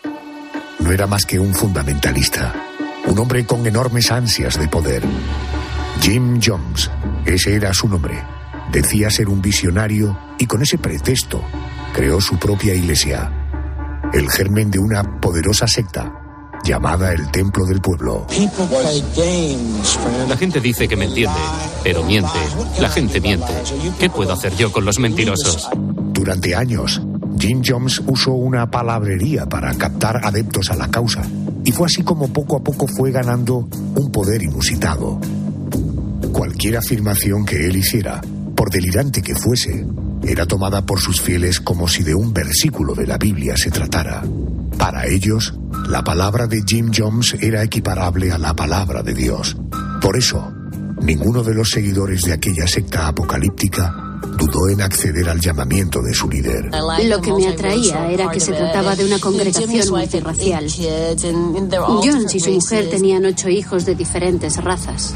no 0.80 0.90
era 0.90 1.06
más 1.06 1.24
que 1.24 1.38
un 1.38 1.54
fundamentalista, 1.54 2.52
un 3.06 3.16
hombre 3.20 3.46
con 3.46 3.64
enormes 3.64 4.10
ansias 4.10 4.58
de 4.58 4.66
poder. 4.66 5.04
Jim 6.00 6.40
Jones, 6.44 6.90
ese 7.24 7.54
era 7.54 7.72
su 7.72 7.86
nombre. 7.86 8.20
Decía 8.72 9.10
ser 9.10 9.28
un 9.28 9.40
visionario 9.40 10.18
y 10.40 10.46
con 10.46 10.60
ese 10.60 10.76
pretexto 10.76 11.40
creó 11.94 12.20
su 12.20 12.36
propia 12.36 12.74
iglesia, 12.74 13.43
el 14.14 14.30
germen 14.30 14.70
de 14.70 14.78
una 14.78 15.20
poderosa 15.20 15.66
secta 15.66 16.20
llamada 16.64 17.12
el 17.12 17.30
Templo 17.32 17.66
del 17.66 17.80
Pueblo. 17.80 18.26
La 20.28 20.36
gente 20.36 20.60
dice 20.60 20.86
que 20.86 20.96
me 20.96 21.06
entiende, 21.06 21.36
pero 21.82 22.04
miente. 22.04 22.30
La 22.80 22.88
gente 22.88 23.20
miente. 23.20 23.52
¿Qué 23.98 24.08
puedo 24.08 24.32
hacer 24.32 24.54
yo 24.56 24.70
con 24.72 24.84
los 24.84 25.00
mentirosos? 25.00 25.68
Durante 26.12 26.54
años, 26.54 27.02
Jim 27.38 27.60
Jones 27.66 28.00
usó 28.06 28.32
una 28.32 28.70
palabrería 28.70 29.46
para 29.46 29.74
captar 29.74 30.20
adeptos 30.24 30.70
a 30.70 30.76
la 30.76 30.88
causa, 30.88 31.22
y 31.64 31.72
fue 31.72 31.86
así 31.86 32.02
como 32.02 32.32
poco 32.32 32.56
a 32.56 32.62
poco 32.62 32.86
fue 32.86 33.10
ganando 33.10 33.68
un 33.96 34.12
poder 34.12 34.42
inusitado. 34.42 35.20
Cualquier 36.32 36.76
afirmación 36.76 37.44
que 37.44 37.66
él 37.66 37.76
hiciera, 37.76 38.20
por 38.54 38.70
delirante 38.70 39.20
que 39.20 39.34
fuese, 39.34 39.84
era 40.26 40.46
tomada 40.46 40.84
por 40.84 41.00
sus 41.00 41.20
fieles 41.20 41.60
como 41.60 41.88
si 41.88 42.02
de 42.02 42.14
un 42.14 42.32
versículo 42.32 42.94
de 42.94 43.06
la 43.06 43.18
Biblia 43.18 43.56
se 43.56 43.70
tratara. 43.70 44.22
Para 44.78 45.06
ellos, 45.06 45.54
la 45.88 46.02
palabra 46.02 46.46
de 46.46 46.62
Jim 46.66 46.90
Jones 46.94 47.36
era 47.40 47.62
equiparable 47.62 48.32
a 48.32 48.38
la 48.38 48.54
palabra 48.54 49.02
de 49.02 49.14
Dios. 49.14 49.56
Por 50.00 50.16
eso, 50.16 50.52
ninguno 51.00 51.42
de 51.42 51.54
los 51.54 51.70
seguidores 51.70 52.22
de 52.22 52.32
aquella 52.32 52.66
secta 52.66 53.08
apocalíptica 53.08 54.03
dudó 54.26 54.68
en 54.68 54.82
acceder 54.82 55.28
al 55.28 55.40
llamamiento 55.40 56.02
de 56.02 56.14
su 56.14 56.28
líder. 56.28 56.70
Lo 57.04 57.20
que 57.20 57.32
me 57.32 57.48
atraía 57.48 58.10
era 58.10 58.30
que 58.30 58.40
se 58.40 58.52
trataba 58.52 58.96
de 58.96 59.04
una 59.04 59.18
congregación 59.18 59.88
multirracial. 59.90 60.66
Jones 60.68 62.34
y 62.34 62.40
su 62.40 62.50
mujer 62.50 62.90
tenían 62.90 63.24
ocho 63.24 63.48
hijos 63.48 63.84
de 63.84 63.94
diferentes 63.94 64.62
razas. 64.62 65.14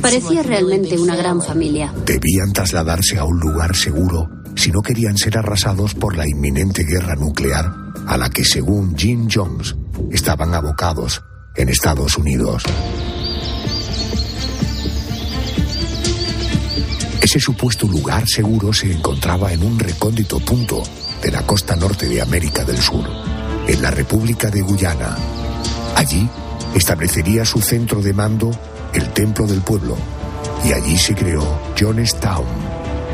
Parecía 0.00 0.42
realmente 0.42 0.98
una 0.98 1.16
gran 1.16 1.42
familia. 1.42 1.92
Debían 2.04 2.52
trasladarse 2.52 3.18
a 3.18 3.24
un 3.24 3.38
lugar 3.38 3.76
seguro 3.76 4.28
si 4.56 4.70
no 4.70 4.82
querían 4.82 5.16
ser 5.16 5.38
arrasados 5.38 5.94
por 5.94 6.16
la 6.16 6.28
inminente 6.28 6.84
guerra 6.84 7.14
nuclear 7.16 7.72
a 8.06 8.16
la 8.16 8.30
que, 8.30 8.44
según 8.44 8.96
Jim 8.96 9.28
Jones, 9.32 9.74
estaban 10.10 10.54
abocados 10.54 11.22
en 11.56 11.68
Estados 11.68 12.16
Unidos. 12.18 12.64
Ese 17.20 17.38
supuesto 17.38 17.86
lugar 17.86 18.26
seguro 18.26 18.72
se 18.72 18.90
encontraba 18.90 19.52
en 19.52 19.62
un 19.62 19.78
recóndito 19.78 20.40
punto 20.40 20.82
de 21.22 21.30
la 21.30 21.42
costa 21.42 21.76
norte 21.76 22.08
de 22.08 22.22
América 22.22 22.64
del 22.64 22.78
Sur, 22.78 23.04
en 23.68 23.82
la 23.82 23.90
República 23.90 24.48
de 24.48 24.62
Guyana. 24.62 25.18
Allí 25.96 26.26
establecería 26.74 27.44
su 27.44 27.60
centro 27.60 28.00
de 28.00 28.14
mando 28.14 28.50
el 28.94 29.10
Templo 29.10 29.46
del 29.46 29.60
Pueblo, 29.60 29.96
y 30.64 30.72
allí 30.72 30.96
se 30.96 31.14
creó 31.14 31.60
Jonestown, 31.78 32.46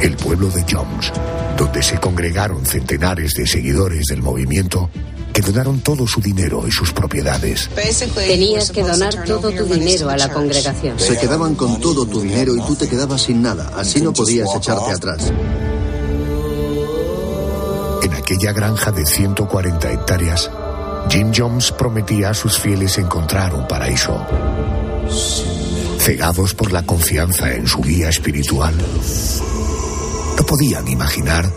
el 0.00 0.16
pueblo 0.16 0.48
de 0.50 0.64
Jones, 0.68 1.12
donde 1.56 1.82
se 1.82 1.98
congregaron 1.98 2.64
centenares 2.64 3.34
de 3.34 3.46
seguidores 3.46 4.06
del 4.06 4.22
movimiento 4.22 4.90
que 5.32 5.42
donaron 5.42 5.80
todo 5.80 6.06
su 6.06 6.22
dinero 6.22 6.66
y 6.66 6.70
sus 6.70 6.94
propiedades. 6.94 7.68
Tenías 8.14 8.70
que 8.70 8.82
donar 8.82 9.24
todo 9.24 9.52
tu 9.52 9.64
dinero 9.66 10.08
a 10.08 10.16
la 10.16 10.30
congregación. 10.30 10.98
Se 10.98 11.18
quedaban 11.18 11.54
con 11.54 11.78
todo 11.78 12.06
tu 12.06 12.22
dinero 12.22 12.56
y 12.56 12.60
tú 12.62 12.74
te 12.74 12.88
quedabas 12.88 13.22
sin 13.22 13.42
nada. 13.42 13.70
Así 13.76 14.00
no 14.00 14.14
podías 14.14 14.48
echarte 14.54 14.92
atrás. 14.92 15.30
En 18.02 18.14
aquella 18.14 18.52
granja 18.52 18.92
de 18.92 19.04
140 19.04 19.92
hectáreas, 19.92 20.50
Jim 21.10 21.30
Jones 21.36 21.70
prometía 21.72 22.30
a 22.30 22.34
sus 22.34 22.58
fieles 22.58 22.96
encontrar 22.96 23.54
un 23.54 23.68
paraíso. 23.68 24.18
Cegados 25.98 26.54
por 26.54 26.72
la 26.72 26.82
confianza 26.84 27.52
en 27.52 27.66
su 27.66 27.82
guía 27.82 28.08
espiritual, 28.08 28.74
podían 30.46 30.88
imaginar 30.88 31.52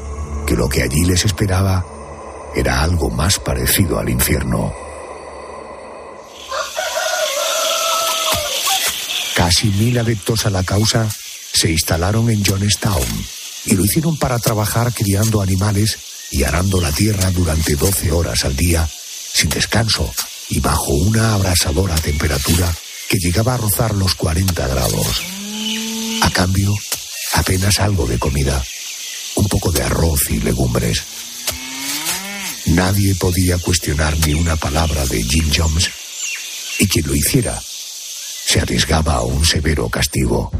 que 0.46 0.56
lo 0.56 0.68
que 0.68 0.82
allí 0.82 1.06
les 1.06 1.26
esperaba 1.26 1.86
era 2.56 2.82
algo 2.82 3.10
más 3.10 3.40
parecido 3.40 4.00
al 4.00 4.10
infierno. 4.10 4.74
Casi 9.36 9.68
mil 9.68 9.98
adeptos 9.98 10.46
a 10.46 10.50
la 10.50 10.64
causa 10.64 11.08
se 11.54 11.72
instalaron 11.72 12.30
en 12.30 12.44
Jonestown 12.44 13.26
y 13.66 13.76
lo 13.76 13.86
hicieron 13.86 14.18
para 14.18 14.40
trabajar 14.40 14.94
criando 14.94 15.42
animales 15.42 15.98
y 16.32 16.44
arando 16.44 16.82
la 16.82 16.92
tierra 16.92 17.32
durante 17.32 17.76
12 17.76 18.12
horas 18.12 18.46
al 18.46 18.56
día, 18.56 18.90
sin 19.34 19.50
descanso 19.50 20.12
y 20.50 20.60
bajo 20.60 20.92
una 20.94 21.36
abrasadora 21.36 21.96
temperatura 21.96 22.74
que 23.08 23.18
llegaba 23.18 23.54
a 23.54 23.58
rozar 23.58 23.96
los 23.96 24.16
40 24.16 24.68
grados. 24.68 25.24
A 26.22 26.30
cambio, 26.32 26.74
apenas 27.34 27.80
algo 27.80 28.06
de 28.06 28.20
comida, 28.20 28.64
un 29.40 29.48
poco 29.48 29.72
de 29.72 29.82
arroz 29.82 30.30
y 30.30 30.42
legumbres. 30.42 31.02
Nadie 32.68 33.16
podía 33.16 33.58
cuestionar 33.58 34.14
ni 34.28 34.34
una 34.34 34.58
palabra 34.58 35.06
de 35.06 35.24
Jim 35.24 35.50
Jones, 35.56 35.90
y 36.78 36.88
quien 36.88 37.08
lo 37.08 37.16
hiciera 37.16 37.58
se 37.60 38.60
arriesgaba 38.60 39.16
a 39.16 39.22
un 39.22 39.46
severo 39.46 39.88
castigo. 39.90 40.52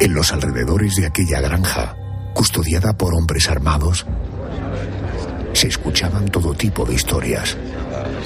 En 0.00 0.14
los 0.14 0.32
alrededores 0.32 0.94
de 0.94 1.06
aquella 1.06 1.40
granja, 1.40 1.96
custodiada 2.32 2.92
por 2.96 3.12
hombres 3.14 3.48
armados, 3.48 4.06
se 5.52 5.66
escuchaban 5.66 6.28
todo 6.28 6.54
tipo 6.54 6.84
de 6.84 6.94
historias. 6.94 7.56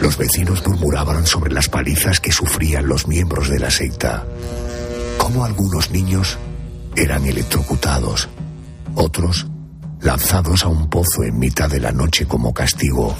Los 0.02 0.18
vecinos 0.18 0.62
murmuraban 0.66 1.26
sobre 1.26 1.54
las 1.54 1.70
palizas 1.70 2.20
que 2.20 2.32
sufrían 2.32 2.86
los 2.86 3.06
miembros 3.08 3.48
de 3.48 3.60
la 3.60 3.70
secta, 3.70 4.26
cómo 5.16 5.46
algunos 5.46 5.90
niños 5.90 6.36
eran 6.96 7.24
electrocutados, 7.26 8.28
otros 8.94 9.46
lanzados 10.00 10.64
a 10.64 10.68
un 10.68 10.90
pozo 10.90 11.22
en 11.22 11.38
mitad 11.38 11.70
de 11.70 11.80
la 11.80 11.92
noche 11.92 12.26
como 12.26 12.52
castigo. 12.52 13.14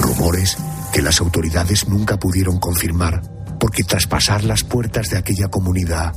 Rumores 0.00 0.56
que 0.92 1.02
las 1.02 1.20
autoridades 1.20 1.88
nunca 1.88 2.16
pudieron 2.18 2.58
confirmar 2.58 3.22
porque 3.58 3.84
traspasar 3.84 4.44
las 4.44 4.64
puertas 4.64 5.10
de 5.10 5.18
aquella 5.18 5.48
comunidad 5.48 6.14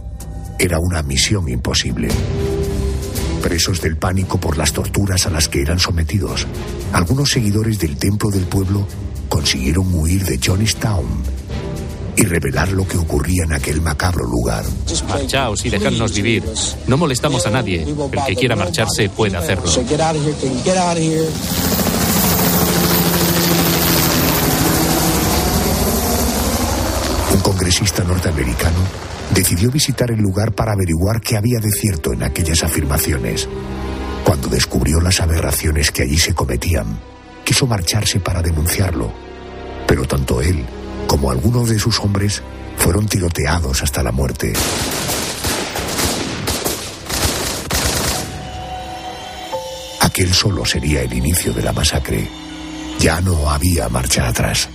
era 0.59 0.79
una 0.79 1.03
misión 1.03 1.49
imposible. 1.49 2.07
Presos 3.41 3.81
del 3.81 3.97
pánico 3.97 4.39
por 4.39 4.57
las 4.57 4.71
torturas 4.71 5.25
a 5.25 5.29
las 5.29 5.49
que 5.49 5.61
eran 5.61 5.79
sometidos, 5.79 6.47
algunos 6.93 7.31
seguidores 7.31 7.79
del 7.79 7.97
templo 7.97 8.29
del 8.29 8.45
pueblo 8.45 8.87
consiguieron 9.27 9.93
huir 9.93 10.23
de 10.23 10.39
Johnstown 10.41 11.42
y 12.15 12.24
revelar 12.24 12.72
lo 12.72 12.88
que 12.88 12.98
ocurría 12.98 13.43
en 13.43 13.53
aquel 13.53 13.82
macabro 13.82 14.25
lugar. 14.25 14.63
Marchaos 15.08 15.65
y 15.65 15.70
dejadnos 15.70 16.13
vivir. 16.13 16.43
No 16.88 16.98
molestamos 16.98 17.46
a 17.46 17.50
nadie. 17.50 17.84
El 17.84 18.25
que 18.25 18.36
quiera 18.36 18.55
marcharse 18.55 19.10
puede 19.10 19.38
hacerlo. 19.38 19.70
Un 27.34 27.41
congresista 27.41 28.03
norteamericano 28.03 28.77
decidió 29.34 29.72
visitar 29.72 30.12
el 30.12 30.20
lugar 30.20 30.53
para 30.53 30.74
averiguar 30.74 31.20
qué 31.22 31.38
había 31.38 31.60
de 31.60 31.72
cierto 31.72 32.13
en 32.13 32.24
aquellas 32.24 32.63
afirmaciones. 32.63 33.50
Cuando 34.24 34.48
descubrió 34.48 35.01
las 35.01 35.20
aberraciones 35.20 35.91
que 35.91 36.03
allí 36.03 36.17
se 36.17 36.34
cometían, 36.34 37.00
quiso 37.43 37.65
marcharse 37.65 38.20
para 38.20 38.41
denunciarlo. 38.41 39.12
Pero 39.88 40.05
tanto 40.05 40.41
él 40.41 40.65
como 41.13 41.29
algunos 41.29 41.70
de 41.70 41.77
sus 41.77 42.00
hombres 42.00 42.41
fueron 42.75 43.05
tiroteados 43.05 43.84
hasta 43.84 44.01
la 44.01 44.12
muerte. 44.12 44.51
Aquel 50.01 50.34
solo 50.34 50.65
sería 50.65 51.03
el 51.03 51.13
inicio 51.13 51.53
de 51.53 51.62
la 51.62 51.72
masacre. 51.72 52.27
Ya 52.98 53.22
no 53.22 53.48
había 53.48 53.89
marcha 53.89 54.27
atrás. 54.27 54.67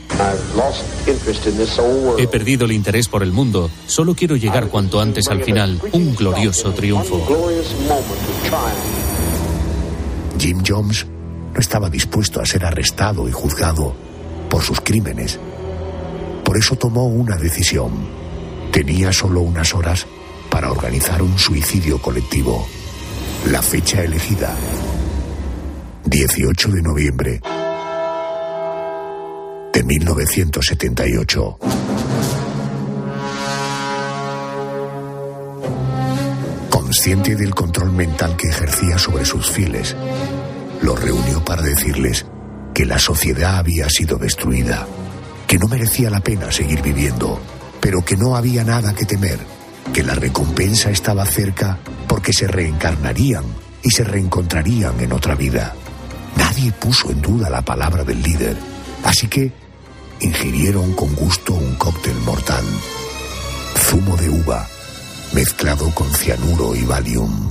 He 2.18 2.28
perdido 2.28 2.66
el 2.66 2.70
interés 2.70 3.08
por 3.08 3.24
el 3.24 3.32
mundo. 3.32 3.68
Solo 3.88 4.14
quiero 4.14 4.36
llegar 4.36 4.68
cuanto 4.68 5.00
antes 5.00 5.26
al 5.26 5.42
final. 5.42 5.80
Un 5.90 6.14
glorioso 6.14 6.72
triunfo. 6.72 7.20
Jim 10.38 10.62
Jones 10.64 11.04
no 11.52 11.58
estaba 11.58 11.90
dispuesto 11.90 12.40
a 12.40 12.46
ser 12.46 12.64
arrestado 12.64 13.28
y 13.28 13.32
juzgado 13.32 13.92
por 14.48 14.62
sus 14.62 14.80
crímenes. 14.80 15.40
Por 16.48 16.56
eso 16.56 16.76
tomó 16.76 17.04
una 17.04 17.36
decisión. 17.36 17.92
Tenía 18.72 19.12
solo 19.12 19.42
unas 19.42 19.74
horas 19.74 20.06
para 20.48 20.72
organizar 20.72 21.20
un 21.20 21.38
suicidio 21.38 22.00
colectivo. 22.00 22.66
La 23.50 23.60
fecha 23.60 24.02
elegida, 24.02 24.56
18 26.06 26.70
de 26.70 26.80
noviembre 26.80 27.40
de 29.74 29.84
1978. 29.84 31.58
Consciente 36.70 37.36
del 37.36 37.54
control 37.54 37.92
mental 37.92 38.38
que 38.38 38.48
ejercía 38.48 38.96
sobre 38.96 39.26
sus 39.26 39.50
fieles, 39.50 39.94
los 40.80 40.98
reunió 40.98 41.44
para 41.44 41.60
decirles 41.60 42.24
que 42.72 42.86
la 42.86 42.98
sociedad 42.98 43.58
había 43.58 43.90
sido 43.90 44.16
destruida, 44.16 44.86
que 45.48 45.58
no 45.58 45.66
merecía 45.66 46.10
la 46.10 46.20
pena 46.20 46.52
seguir 46.52 46.82
viviendo, 46.82 47.40
pero 47.80 48.04
que 48.04 48.16
no 48.16 48.36
había 48.36 48.62
nada 48.64 48.94
que 48.94 49.06
temer, 49.06 49.38
que 49.94 50.04
la 50.04 50.14
recompensa 50.14 50.90
estaba 50.90 51.24
cerca 51.24 51.78
porque 52.06 52.34
se 52.34 52.46
reencarnarían 52.46 53.44
y 53.82 53.90
se 53.90 54.04
reencontrarían 54.04 55.00
en 55.00 55.12
otra 55.12 55.34
vida. 55.34 55.74
Nadie 56.36 56.70
puso 56.72 57.10
en 57.10 57.22
duda 57.22 57.48
la 57.48 57.62
palabra 57.62 58.04
del 58.04 58.22
líder, 58.22 58.56
así 59.04 59.26
que 59.26 59.50
ingirieron 60.20 60.92
con 60.92 61.14
gusto 61.14 61.54
un 61.54 61.76
cóctel 61.76 62.16
mortal. 62.26 62.64
Zumo 63.74 64.16
de 64.18 64.28
uva 64.28 64.68
mezclado 65.32 65.92
con 65.94 66.12
cianuro 66.14 66.74
y 66.74 66.84
valium. 66.84 67.48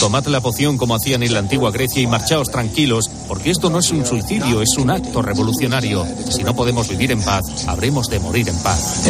Tomad 0.00 0.26
la 0.26 0.40
poción 0.40 0.76
como 0.76 0.94
hacían 0.94 1.22
en 1.22 1.32
la 1.32 1.40
antigua 1.40 1.70
Grecia 1.70 2.02
y 2.02 2.06
marchaos 2.06 2.50
tranquilos, 2.50 3.10
porque 3.28 3.50
esto 3.50 3.70
no 3.70 3.78
es 3.78 3.90
un 3.90 4.04
suicidio, 4.04 4.62
es 4.62 4.76
un 4.78 4.90
acto 4.90 5.22
revolucionario. 5.22 6.06
Si 6.30 6.42
no 6.42 6.54
podemos 6.54 6.88
vivir 6.88 7.12
en 7.12 7.22
paz, 7.22 7.42
habremos 7.66 8.08
de 8.08 8.20
morir 8.20 8.48
en 8.48 8.56
paz. 8.58 9.04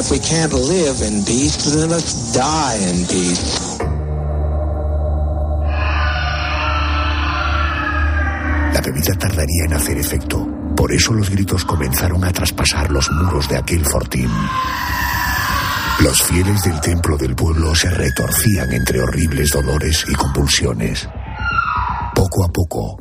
La 8.75 8.81
bebida 8.81 9.15
tardaría 9.19 9.65
en 9.67 9.75
hacer 9.75 9.99
efecto. 9.99 10.47
Por 10.77 10.93
eso 10.93 11.12
los 11.12 11.31
gritos 11.31 11.65
comenzaron 11.65 12.25
a 12.25 12.33
traspasar 12.33 12.91
los 12.91 13.11
muros 13.11 13.49
de 13.49 13.57
aquel 13.57 13.85
fortín. 13.85 14.31
Los 16.02 16.21
fieles 16.21 16.61
del 16.64 16.80
templo 16.80 17.16
del 17.16 17.37
pueblo 17.37 17.76
se 17.76 17.88
retorcían 17.88 18.73
entre 18.73 19.00
horribles 19.00 19.50
dolores 19.50 20.04
y 20.09 20.12
convulsiones. 20.14 21.09
Poco 22.12 22.44
a 22.44 22.49
poco, 22.49 22.97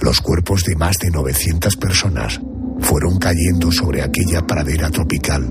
los 0.00 0.20
cuerpos 0.20 0.62
de 0.64 0.76
más 0.76 0.98
de 0.98 1.10
900 1.10 1.76
personas 1.76 2.38
fueron 2.80 3.18
cayendo 3.18 3.72
sobre 3.72 4.02
aquella 4.02 4.46
pradera 4.46 4.90
tropical, 4.90 5.50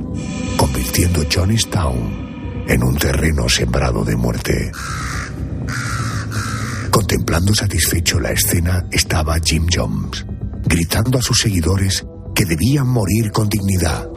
convirtiendo 0.58 1.24
Johnstown 1.34 2.66
en 2.68 2.84
un 2.84 2.96
terreno 2.98 3.50
sembrado 3.50 4.06
de 4.06 4.16
muerte. 4.16 4.72
Contemplando 6.92 7.56
satisfecho 7.56 8.20
la 8.20 8.30
escena 8.30 8.86
estaba 8.92 9.40
Jim 9.44 9.66
Jones, 9.74 10.24
gritando 10.68 11.18
a 11.18 11.22
sus 11.24 11.40
seguidores 11.40 12.06
que 12.36 12.46
debían 12.46 12.88
morir 12.88 13.32
con 13.32 13.48
dignidad. 13.48 14.10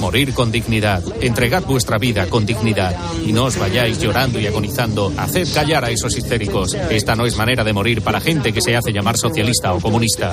Morir 0.00 0.32
con 0.32 0.50
dignidad. 0.50 1.04
Entregad 1.20 1.62
vuestra 1.64 1.98
vida 1.98 2.28
con 2.28 2.46
dignidad. 2.46 2.96
Y 3.24 3.32
no 3.32 3.44
os 3.44 3.58
vayáis 3.58 3.98
llorando 4.00 4.40
y 4.40 4.46
agonizando. 4.46 5.12
Haced 5.16 5.52
callar 5.52 5.84
a 5.84 5.90
esos 5.90 6.16
histéricos. 6.16 6.74
Esta 6.90 7.14
no 7.14 7.26
es 7.26 7.36
manera 7.36 7.62
de 7.62 7.74
morir 7.74 8.02
para 8.02 8.20
gente 8.20 8.52
que 8.52 8.62
se 8.62 8.74
hace 8.74 8.92
llamar 8.92 9.18
socialista 9.18 9.74
o 9.74 9.80
comunista. 9.80 10.30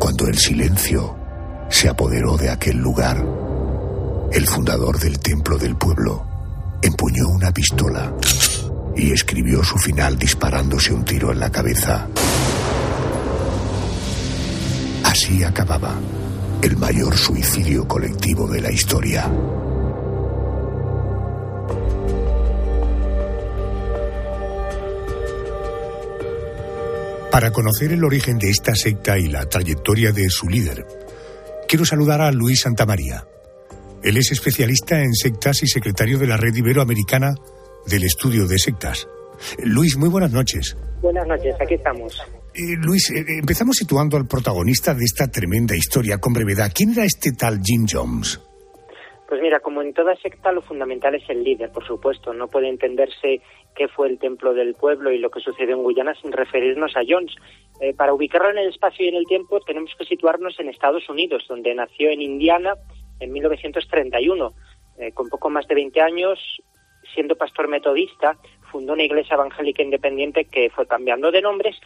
Cuando 0.00 0.26
el 0.26 0.38
silencio 0.38 1.16
se 1.70 1.88
apoderó 1.88 2.36
de 2.36 2.50
aquel 2.50 2.76
lugar, 2.76 3.24
el 4.32 4.46
fundador 4.46 4.98
del 4.98 5.20
templo 5.20 5.56
del 5.58 5.76
pueblo 5.76 6.26
empuñó 6.82 7.28
una 7.28 7.52
pistola 7.52 8.12
y 8.96 9.12
escribió 9.12 9.62
su 9.62 9.78
final 9.78 10.18
disparándose 10.18 10.92
un 10.92 11.04
tiro 11.04 11.30
en 11.30 11.38
la 11.38 11.50
cabeza. 11.50 12.08
Así 15.16 15.42
acababa 15.42 15.98
el 16.62 16.76
mayor 16.76 17.16
suicidio 17.16 17.88
colectivo 17.88 18.46
de 18.48 18.60
la 18.60 18.70
historia. 18.70 19.24
Para 27.30 27.50
conocer 27.50 27.92
el 27.92 28.04
origen 28.04 28.36
de 28.36 28.50
esta 28.50 28.74
secta 28.74 29.18
y 29.18 29.28
la 29.28 29.46
trayectoria 29.48 30.12
de 30.12 30.28
su 30.28 30.50
líder, 30.50 30.86
quiero 31.66 31.86
saludar 31.86 32.20
a 32.20 32.30
Luis 32.30 32.60
Santamaría. 32.60 33.26
Él 34.02 34.18
es 34.18 34.32
especialista 34.32 35.00
en 35.00 35.14
sectas 35.14 35.62
y 35.62 35.66
secretario 35.66 36.18
de 36.18 36.26
la 36.26 36.36
Red 36.36 36.56
Iberoamericana 36.56 37.36
del 37.86 38.02
Estudio 38.02 38.46
de 38.46 38.58
Sectas. 38.58 39.08
Luis, 39.64 39.96
muy 39.96 40.10
buenas 40.10 40.32
noches. 40.32 40.76
Buenas 41.00 41.26
noches, 41.26 41.54
aquí 41.58 41.72
estamos. 41.72 42.20
Eh, 42.58 42.74
Luis, 42.80 43.10
eh, 43.10 43.22
empezamos 43.38 43.76
situando 43.76 44.16
al 44.16 44.26
protagonista 44.26 44.94
de 44.94 45.04
esta 45.04 45.28
tremenda 45.28 45.76
historia 45.76 46.16
con 46.16 46.32
brevedad. 46.32 46.72
¿Quién 46.74 46.92
era 46.92 47.04
este 47.04 47.32
tal 47.36 47.60
Jim 47.62 47.84
Jones? 47.84 48.40
Pues 49.28 49.42
mira, 49.42 49.60
como 49.60 49.82
en 49.82 49.92
toda 49.92 50.16
secta, 50.16 50.52
lo 50.52 50.62
fundamental 50.62 51.14
es 51.14 51.28
el 51.28 51.44
líder, 51.44 51.70
por 51.70 51.86
supuesto. 51.86 52.32
No 52.32 52.48
puede 52.48 52.70
entenderse 52.70 53.42
qué 53.74 53.88
fue 53.88 54.08
el 54.08 54.18
templo 54.18 54.54
del 54.54 54.72
pueblo 54.72 55.12
y 55.12 55.18
lo 55.18 55.28
que 55.28 55.40
sucedió 55.40 55.74
en 55.74 55.82
Guyana 55.82 56.14
sin 56.22 56.32
referirnos 56.32 56.96
a 56.96 57.02
Jones. 57.06 57.34
Eh, 57.82 57.92
para 57.92 58.14
ubicarlo 58.14 58.48
en 58.48 58.56
el 58.56 58.70
espacio 58.70 59.04
y 59.04 59.08
en 59.10 59.16
el 59.16 59.26
tiempo, 59.26 59.60
tenemos 59.60 59.90
que 59.98 60.06
situarnos 60.06 60.58
en 60.58 60.70
Estados 60.70 61.06
Unidos, 61.10 61.44
donde 61.50 61.74
nació 61.74 62.08
en 62.08 62.22
Indiana 62.22 62.72
en 63.20 63.32
1931. 63.32 64.54
con 65.12 65.28
poco 65.28 65.50
más 65.50 65.66
de 65.68 65.74
20 65.74 66.00
años, 66.00 66.38
siendo 67.12 67.36
pastor 67.36 67.68
metodista, 67.68 68.38
fundó 68.72 68.94
una 68.94 69.02
iglesia 69.02 69.34
evangélica 69.34 69.82
independiente 69.82 70.46
que 70.46 70.70
fue 70.70 70.86
cambiando 70.86 71.30
de 71.30 71.42
nombres 71.42 71.76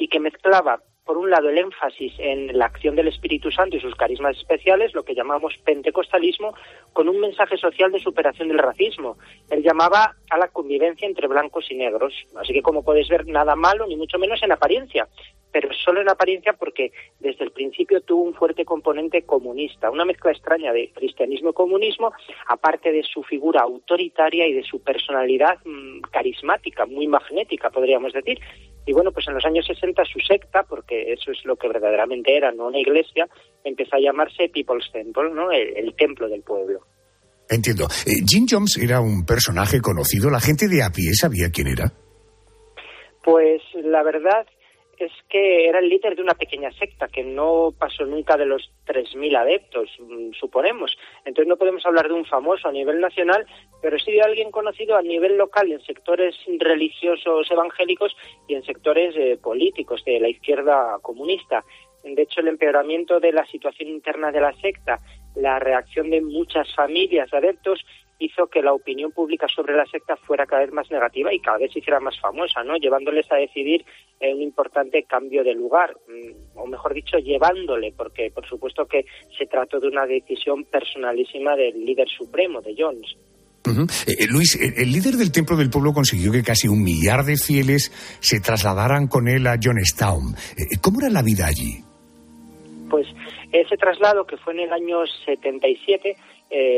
y 0.00 0.08
que 0.08 0.18
mezclaba, 0.18 0.80
por 1.04 1.18
un 1.18 1.30
lado, 1.30 1.50
el 1.50 1.58
énfasis 1.58 2.14
en 2.18 2.56
la 2.58 2.64
acción 2.64 2.96
del 2.96 3.08
Espíritu 3.08 3.50
Santo 3.50 3.76
y 3.76 3.80
sus 3.80 3.94
carismas 3.94 4.36
especiales, 4.36 4.94
lo 4.94 5.04
que 5.04 5.14
llamamos 5.14 5.56
pentecostalismo, 5.58 6.54
con 6.92 7.08
un 7.08 7.20
mensaje 7.20 7.56
social 7.58 7.92
de 7.92 8.00
superación 8.00 8.48
del 8.48 8.58
racismo. 8.58 9.18
Él 9.50 9.62
llamaba 9.62 10.16
a 10.30 10.38
la 10.38 10.48
convivencia 10.48 11.06
entre 11.06 11.28
blancos 11.28 11.70
y 11.70 11.74
negros. 11.74 12.14
Así 12.36 12.52
que, 12.54 12.62
como 12.62 12.82
podéis 12.82 13.08
ver, 13.08 13.26
nada 13.26 13.54
malo, 13.56 13.86
ni 13.86 13.96
mucho 13.96 14.18
menos 14.18 14.42
en 14.42 14.52
apariencia 14.52 15.06
pero 15.52 15.72
solo 15.72 16.00
en 16.00 16.08
apariencia 16.08 16.52
porque 16.52 16.92
desde 17.18 17.44
el 17.44 17.52
principio 17.52 18.00
tuvo 18.00 18.22
un 18.22 18.34
fuerte 18.34 18.64
componente 18.64 19.22
comunista, 19.22 19.90
una 19.90 20.04
mezcla 20.04 20.30
extraña 20.30 20.72
de 20.72 20.90
cristianismo 20.92 21.50
y 21.50 21.54
comunismo, 21.54 22.12
aparte 22.46 22.92
de 22.92 23.02
su 23.02 23.22
figura 23.22 23.62
autoritaria 23.62 24.46
y 24.46 24.52
de 24.52 24.62
su 24.62 24.82
personalidad 24.82 25.58
mm, 25.64 26.02
carismática, 26.10 26.86
muy 26.86 27.06
magnética, 27.06 27.70
podríamos 27.70 28.12
decir. 28.12 28.38
Y 28.86 28.92
bueno, 28.92 29.12
pues 29.12 29.28
en 29.28 29.34
los 29.34 29.44
años 29.44 29.66
60 29.66 30.02
su 30.04 30.18
secta, 30.20 30.62
porque 30.62 31.12
eso 31.12 31.30
es 31.30 31.44
lo 31.44 31.56
que 31.56 31.68
verdaderamente 31.68 32.36
era, 32.36 32.50
no 32.50 32.68
una 32.68 32.78
iglesia, 32.78 33.28
empezó 33.62 33.96
a 33.96 34.00
llamarse 34.00 34.48
People's 34.48 34.90
Temple, 34.92 35.30
¿no? 35.32 35.50
el, 35.52 35.94
templo 35.94 36.28
del 36.28 36.42
pueblo. 36.42 36.80
Entiendo. 37.48 37.84
Eh, 38.06 38.22
Jim 38.26 38.46
Jones 38.48 38.78
era 38.78 39.00
un 39.00 39.24
personaje 39.26 39.80
conocido. 39.80 40.30
¿La 40.30 40.40
gente 40.40 40.68
de 40.68 40.82
a 40.82 40.90
pie 40.90 41.12
sabía 41.14 41.50
quién 41.52 41.66
era? 41.66 41.92
Pues 43.22 43.60
la 43.74 44.02
verdad 44.02 44.46
es 45.00 45.12
que 45.28 45.68
era 45.68 45.78
el 45.78 45.88
líder 45.88 46.16
de 46.16 46.22
una 46.22 46.34
pequeña 46.34 46.70
secta 46.72 47.08
que 47.08 47.24
no 47.24 47.72
pasó 47.78 48.04
nunca 48.04 48.36
de 48.36 48.46
los 48.46 48.70
3.000 48.86 49.36
adeptos, 49.36 49.88
mm, 49.98 50.32
suponemos. 50.32 50.96
Entonces 51.24 51.48
no 51.48 51.56
podemos 51.56 51.84
hablar 51.86 52.08
de 52.08 52.14
un 52.14 52.24
famoso 52.24 52.68
a 52.68 52.72
nivel 52.72 53.00
nacional, 53.00 53.46
pero 53.82 53.98
sí 53.98 54.12
de 54.12 54.22
alguien 54.22 54.50
conocido 54.50 54.96
a 54.96 55.02
nivel 55.02 55.36
local 55.36 55.70
en 55.72 55.80
sectores 55.82 56.36
religiosos 56.58 57.50
evangélicos 57.50 58.16
y 58.48 58.54
en 58.54 58.64
sectores 58.64 59.14
eh, 59.16 59.38
políticos 59.42 60.04
de 60.04 60.20
la 60.20 60.28
izquierda 60.28 60.98
comunista. 61.02 61.64
De 62.04 62.22
hecho, 62.22 62.40
el 62.40 62.48
empeoramiento 62.48 63.20
de 63.20 63.32
la 63.32 63.44
situación 63.46 63.88
interna 63.90 64.32
de 64.32 64.40
la 64.40 64.54
secta, 64.60 65.00
la 65.34 65.58
reacción 65.58 66.10
de 66.10 66.20
muchas 66.22 66.74
familias 66.74 67.32
adeptos 67.32 67.84
hizo 68.20 68.46
que 68.46 68.62
la 68.62 68.72
opinión 68.72 69.10
pública 69.10 69.46
sobre 69.48 69.74
la 69.74 69.86
secta 69.86 70.14
fuera 70.16 70.46
cada 70.46 70.62
vez 70.62 70.72
más 70.72 70.90
negativa 70.90 71.32
y 71.32 71.40
cada 71.40 71.58
vez 71.58 71.72
se 71.72 71.80
hiciera 71.80 71.98
más 71.98 72.18
famosa, 72.20 72.62
¿no? 72.62 72.76
Llevándoles 72.76 73.26
a 73.32 73.36
decidir 73.36 73.84
en 74.20 74.36
un 74.36 74.42
importante 74.42 75.02
cambio 75.04 75.42
de 75.42 75.54
lugar, 75.54 75.96
mm, 76.06 76.58
o 76.58 76.66
mejor 76.66 76.94
dicho, 76.94 77.18
llevándole, 77.18 77.92
porque 77.96 78.30
por 78.30 78.46
supuesto 78.46 78.86
que 78.86 79.06
se 79.36 79.46
trató 79.46 79.80
de 79.80 79.88
una 79.88 80.06
decisión 80.06 80.64
personalísima 80.64 81.56
del 81.56 81.84
líder 81.84 82.08
supremo, 82.08 82.60
de 82.60 82.74
Jones. 82.78 83.16
Eh, 84.06 84.16
eh, 84.18 84.26
Luis, 84.28 84.56
eh, 84.56 84.74
el 84.76 84.92
líder 84.92 85.14
del 85.14 85.32
Templo 85.32 85.56
del 85.56 85.70
Pueblo 85.70 85.92
consiguió 85.92 86.32
que 86.32 86.42
casi 86.42 86.66
un 86.68 86.82
millar 86.82 87.24
de 87.24 87.36
fieles 87.36 87.90
se 88.20 88.40
trasladaran 88.40 89.06
con 89.06 89.28
él 89.28 89.46
a 89.46 89.56
Jonestown. 89.62 90.34
¿Cómo 90.82 91.00
era 91.00 91.10
la 91.10 91.22
vida 91.22 91.46
allí? 91.46 91.84
Pues 92.88 93.06
ese 93.52 93.76
traslado, 93.76 94.24
que 94.26 94.36
fue 94.38 94.54
en 94.54 94.60
el 94.60 94.72
año 94.72 95.06
77, 95.24 96.16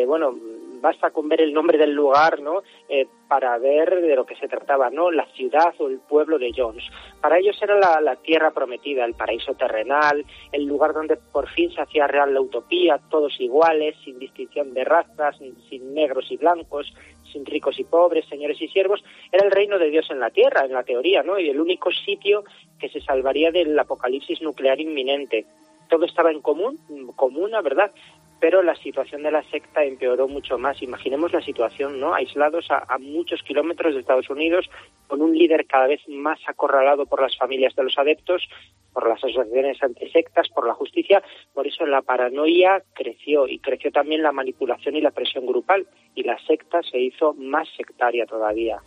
bueno, 0.06 0.34
basta 0.82 1.10
con 1.10 1.28
ver 1.28 1.40
el 1.40 1.54
nombre 1.54 1.78
del 1.78 1.92
lugar, 1.92 2.40
¿no? 2.40 2.62
Eh, 2.88 3.06
para 3.28 3.56
ver 3.56 4.02
de 4.02 4.16
lo 4.16 4.26
que 4.26 4.36
se 4.36 4.48
trataba, 4.48 4.90
¿no? 4.90 5.10
La 5.10 5.24
ciudad 5.32 5.72
o 5.78 5.88
el 5.88 6.00
pueblo 6.00 6.38
de 6.38 6.52
Jones. 6.54 6.84
Para 7.20 7.38
ellos 7.38 7.56
era 7.62 8.00
la, 8.00 8.16
tierra 8.16 8.50
prometida, 8.50 9.04
el 9.04 9.14
paraíso 9.14 9.54
terrenal, 9.54 10.26
el 10.50 10.64
lugar 10.66 10.92
donde 10.92 11.16
por 11.16 11.48
fin 11.48 11.72
se 11.72 11.80
hacía 11.80 12.06
real 12.06 12.34
la 12.34 12.40
utopía, 12.42 13.00
todos 13.08 13.40
iguales, 13.40 13.96
sin 14.04 14.18
distinción 14.18 14.74
de 14.74 14.84
razas, 14.84 15.38
sin 15.70 15.94
negros 15.94 16.30
y 16.30 16.36
blancos, 16.36 16.92
sin 17.32 17.46
ricos 17.46 17.78
y 17.78 17.84
pobres, 17.84 18.26
señores 18.28 18.60
y 18.60 18.68
siervos. 18.68 19.02
Era 19.30 19.46
el 19.46 19.52
reino 19.52 19.78
de 19.78 19.88
Dios 19.88 20.10
en 20.10 20.20
la 20.20 20.30
tierra, 20.30 20.66
en 20.66 20.72
la 20.72 20.82
teoría, 20.82 21.22
¿no? 21.22 21.38
Y 21.38 21.48
el 21.48 21.60
único 21.60 21.90
sitio 21.90 22.44
que 22.78 22.88
se 22.88 23.00
salvaría 23.00 23.50
del 23.50 23.78
apocalipsis 23.78 24.42
nuclear 24.42 24.80
inminente. 24.80 25.46
Todo 25.92 26.06
estaba 26.06 26.30
en 26.30 26.40
común, 26.40 26.78
comuna, 27.16 27.60
¿verdad? 27.60 27.92
pero 28.40 28.62
la 28.62 28.74
situación 28.74 29.22
de 29.22 29.30
la 29.30 29.42
secta 29.50 29.84
empeoró 29.84 30.26
mucho 30.26 30.58
más. 30.58 30.82
Imaginemos 30.82 31.32
la 31.32 31.42
situación, 31.42 32.00
¿no? 32.00 32.12
Aislados 32.12 32.66
a, 32.70 32.98
muchos 32.98 33.40
kilómetros 33.42 33.94
de 33.94 34.00
Estados 34.00 34.28
Unidos, 34.30 34.68
con 35.06 35.20
un 35.20 35.36
líder 35.36 35.64
cada 35.66 35.86
vez 35.86 36.00
más 36.08 36.40
acorralado 36.48 37.06
por 37.06 37.20
las 37.20 37.36
familias 37.36 37.76
de 37.76 37.84
los 37.84 37.96
adeptos, 37.98 38.48
por 38.92 39.06
las 39.06 39.18
asociaciones 39.22 39.80
antisectas, 39.80 40.48
por 40.48 40.66
la 40.66 40.74
justicia. 40.74 41.22
Por 41.54 41.68
eso 41.68 41.86
la 41.86 42.02
paranoia 42.02 42.82
creció 42.94 43.46
y 43.46 43.60
creció 43.60 43.92
también 43.92 44.24
la 44.24 44.32
manipulación 44.32 44.96
y 44.96 45.02
la 45.02 45.12
presión 45.12 45.46
grupal 45.46 45.86
y 46.16 46.24
la 46.24 46.36
secta 46.44 46.82
se 46.82 46.98
hizo 46.98 47.34
más 47.34 47.68
sectaria 47.76 48.26
todavía. 48.26 48.82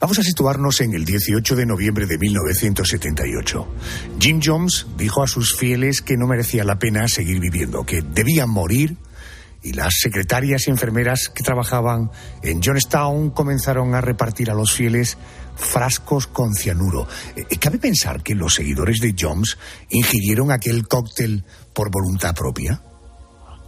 Vamos 0.00 0.18
a 0.18 0.22
situarnos 0.22 0.80
en 0.80 0.94
el 0.94 1.04
18 1.04 1.56
de 1.56 1.66
noviembre 1.66 2.06
de 2.06 2.18
1978. 2.18 3.68
Jim 4.18 4.40
Jones 4.42 4.86
dijo 4.96 5.22
a 5.22 5.28
sus 5.28 5.56
fieles 5.56 6.00
que 6.00 6.16
no 6.16 6.26
merecía 6.26 6.64
la 6.64 6.78
pena 6.78 7.06
seguir 7.08 7.40
viviendo, 7.40 7.84
que 7.84 8.02
debían 8.02 8.50
morir 8.50 8.96
y 9.62 9.72
las 9.72 9.94
secretarias 10.00 10.66
y 10.66 10.70
enfermeras 10.70 11.28
que 11.28 11.44
trabajaban 11.44 12.10
en 12.42 12.60
Johnstown 12.62 13.30
comenzaron 13.30 13.94
a 13.94 14.00
repartir 14.00 14.50
a 14.50 14.54
los 14.54 14.72
fieles 14.72 15.16
frascos 15.54 16.26
con 16.26 16.54
cianuro. 16.54 17.06
Eh, 17.36 17.56
¿Cabe 17.58 17.78
pensar 17.78 18.22
que 18.22 18.34
los 18.34 18.54
seguidores 18.54 18.98
de 18.98 19.14
Jones 19.18 19.56
ingirieron 19.90 20.50
aquel 20.50 20.88
cóctel 20.88 21.44
por 21.72 21.90
voluntad 21.90 22.34
propia? 22.34 22.82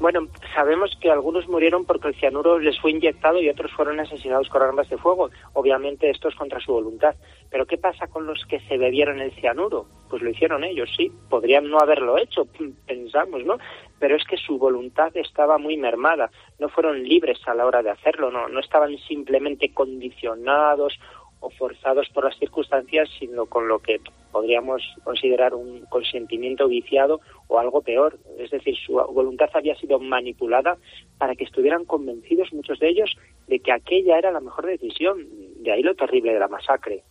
Bueno, 0.04 0.28
sabemos 0.54 0.94
que 1.00 1.10
algunos 1.10 1.48
murieron 1.48 1.86
porque 1.86 2.08
el 2.08 2.14
cianuro 2.16 2.58
les 2.58 2.78
fue 2.78 2.90
inyectado 2.90 3.40
y 3.40 3.48
otros 3.48 3.72
fueron 3.72 4.00
asesinados 4.00 4.50
con 4.50 4.60
armas 4.60 4.90
de 4.90 4.98
fuego. 4.98 5.30
Obviamente 5.54 6.10
esto 6.10 6.28
es 6.28 6.34
contra 6.34 6.60
su 6.60 6.72
voluntad. 6.72 7.14
Pero 7.50 7.64
¿qué 7.64 7.78
pasa 7.78 8.06
con 8.08 8.26
los 8.26 8.44
que 8.44 8.60
se 8.68 8.76
bebieron 8.76 9.22
el 9.22 9.32
cianuro? 9.32 9.86
Pues 10.10 10.20
lo 10.20 10.28
hicieron 10.28 10.62
ellos, 10.62 10.90
sí. 10.94 11.10
Podrían 11.30 11.70
no 11.70 11.78
haberlo 11.78 12.18
hecho, 12.18 12.46
pensamos, 12.86 13.46
¿no? 13.46 13.56
Pero 13.98 14.16
es 14.16 14.24
que 14.24 14.36
su 14.36 14.58
voluntad 14.58 15.10
estaba 15.16 15.56
muy 15.56 15.78
mermada. 15.78 16.30
No 16.58 16.68
fueron 16.68 17.02
libres 17.02 17.38
a 17.46 17.54
la 17.54 17.64
hora 17.64 17.82
de 17.82 17.88
hacerlo, 17.88 18.30
no, 18.30 18.46
no 18.46 18.60
estaban 18.60 18.94
simplemente 19.08 19.72
condicionados 19.72 21.00
o 21.44 21.50
forzados 21.50 22.08
por 22.14 22.24
las 22.24 22.38
circunstancias, 22.38 23.08
sino 23.18 23.46
con 23.46 23.68
lo 23.68 23.78
que 23.78 24.00
podríamos 24.32 24.82
considerar 25.04 25.54
un 25.54 25.84
consentimiento 25.86 26.66
viciado 26.66 27.20
o 27.48 27.58
algo 27.58 27.82
peor. 27.82 28.18
Es 28.38 28.50
decir, 28.50 28.74
su 28.84 28.94
voluntad 28.94 29.50
había 29.52 29.76
sido 29.76 29.98
manipulada 29.98 30.78
para 31.18 31.34
que 31.34 31.44
estuvieran 31.44 31.84
convencidos 31.84 32.52
muchos 32.52 32.78
de 32.78 32.88
ellos 32.88 33.14
de 33.46 33.60
que 33.60 33.72
aquella 33.72 34.18
era 34.18 34.32
la 34.32 34.40
mejor 34.40 34.66
decisión. 34.66 35.18
De 35.62 35.72
ahí 35.72 35.82
lo 35.82 35.94
terrible 35.94 36.32
de 36.32 36.40
la 36.40 36.48
masacre. 36.48 37.04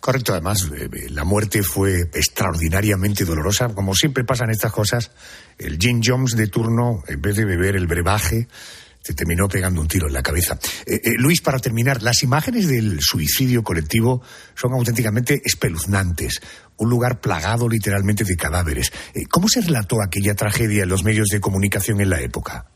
Correcto, 0.00 0.32
además, 0.32 0.70
eh, 0.72 0.84
eh, 0.84 1.10
la 1.10 1.24
muerte 1.24 1.62
fue 1.62 2.00
extraordinariamente 2.14 3.24
dolorosa. 3.24 3.74
Como 3.74 3.94
siempre 3.94 4.24
pasan 4.24 4.50
estas 4.50 4.72
cosas, 4.72 5.10
el 5.58 5.78
Jim 5.78 6.00
Jones 6.04 6.36
de 6.36 6.46
turno, 6.48 7.02
en 7.08 7.20
vez 7.20 7.36
de 7.36 7.44
beber 7.44 7.76
el 7.76 7.86
brebaje, 7.86 8.46
se 9.06 9.14
terminó 9.14 9.46
pegando 9.46 9.80
un 9.80 9.86
tiro 9.86 10.08
en 10.08 10.14
la 10.14 10.22
cabeza. 10.22 10.58
Eh, 10.84 10.96
eh, 10.96 11.12
Luis, 11.16 11.40
para 11.40 11.60
terminar, 11.60 12.02
las 12.02 12.24
imágenes 12.24 12.66
del 12.66 12.98
suicidio 13.00 13.62
colectivo 13.62 14.20
son 14.54 14.72
auténticamente 14.72 15.40
espeluznantes. 15.44 16.42
Un 16.78 16.90
lugar 16.90 17.20
plagado 17.20 17.68
literalmente 17.68 18.24
de 18.24 18.34
cadáveres. 18.34 18.90
Eh, 19.14 19.22
¿Cómo 19.30 19.46
se 19.46 19.60
relató 19.60 20.02
aquella 20.02 20.34
tragedia 20.34 20.82
en 20.82 20.88
los 20.88 21.04
medios 21.04 21.28
de 21.28 21.40
comunicación 21.40 22.00
en 22.00 22.10
la 22.10 22.20
época? 22.20 22.66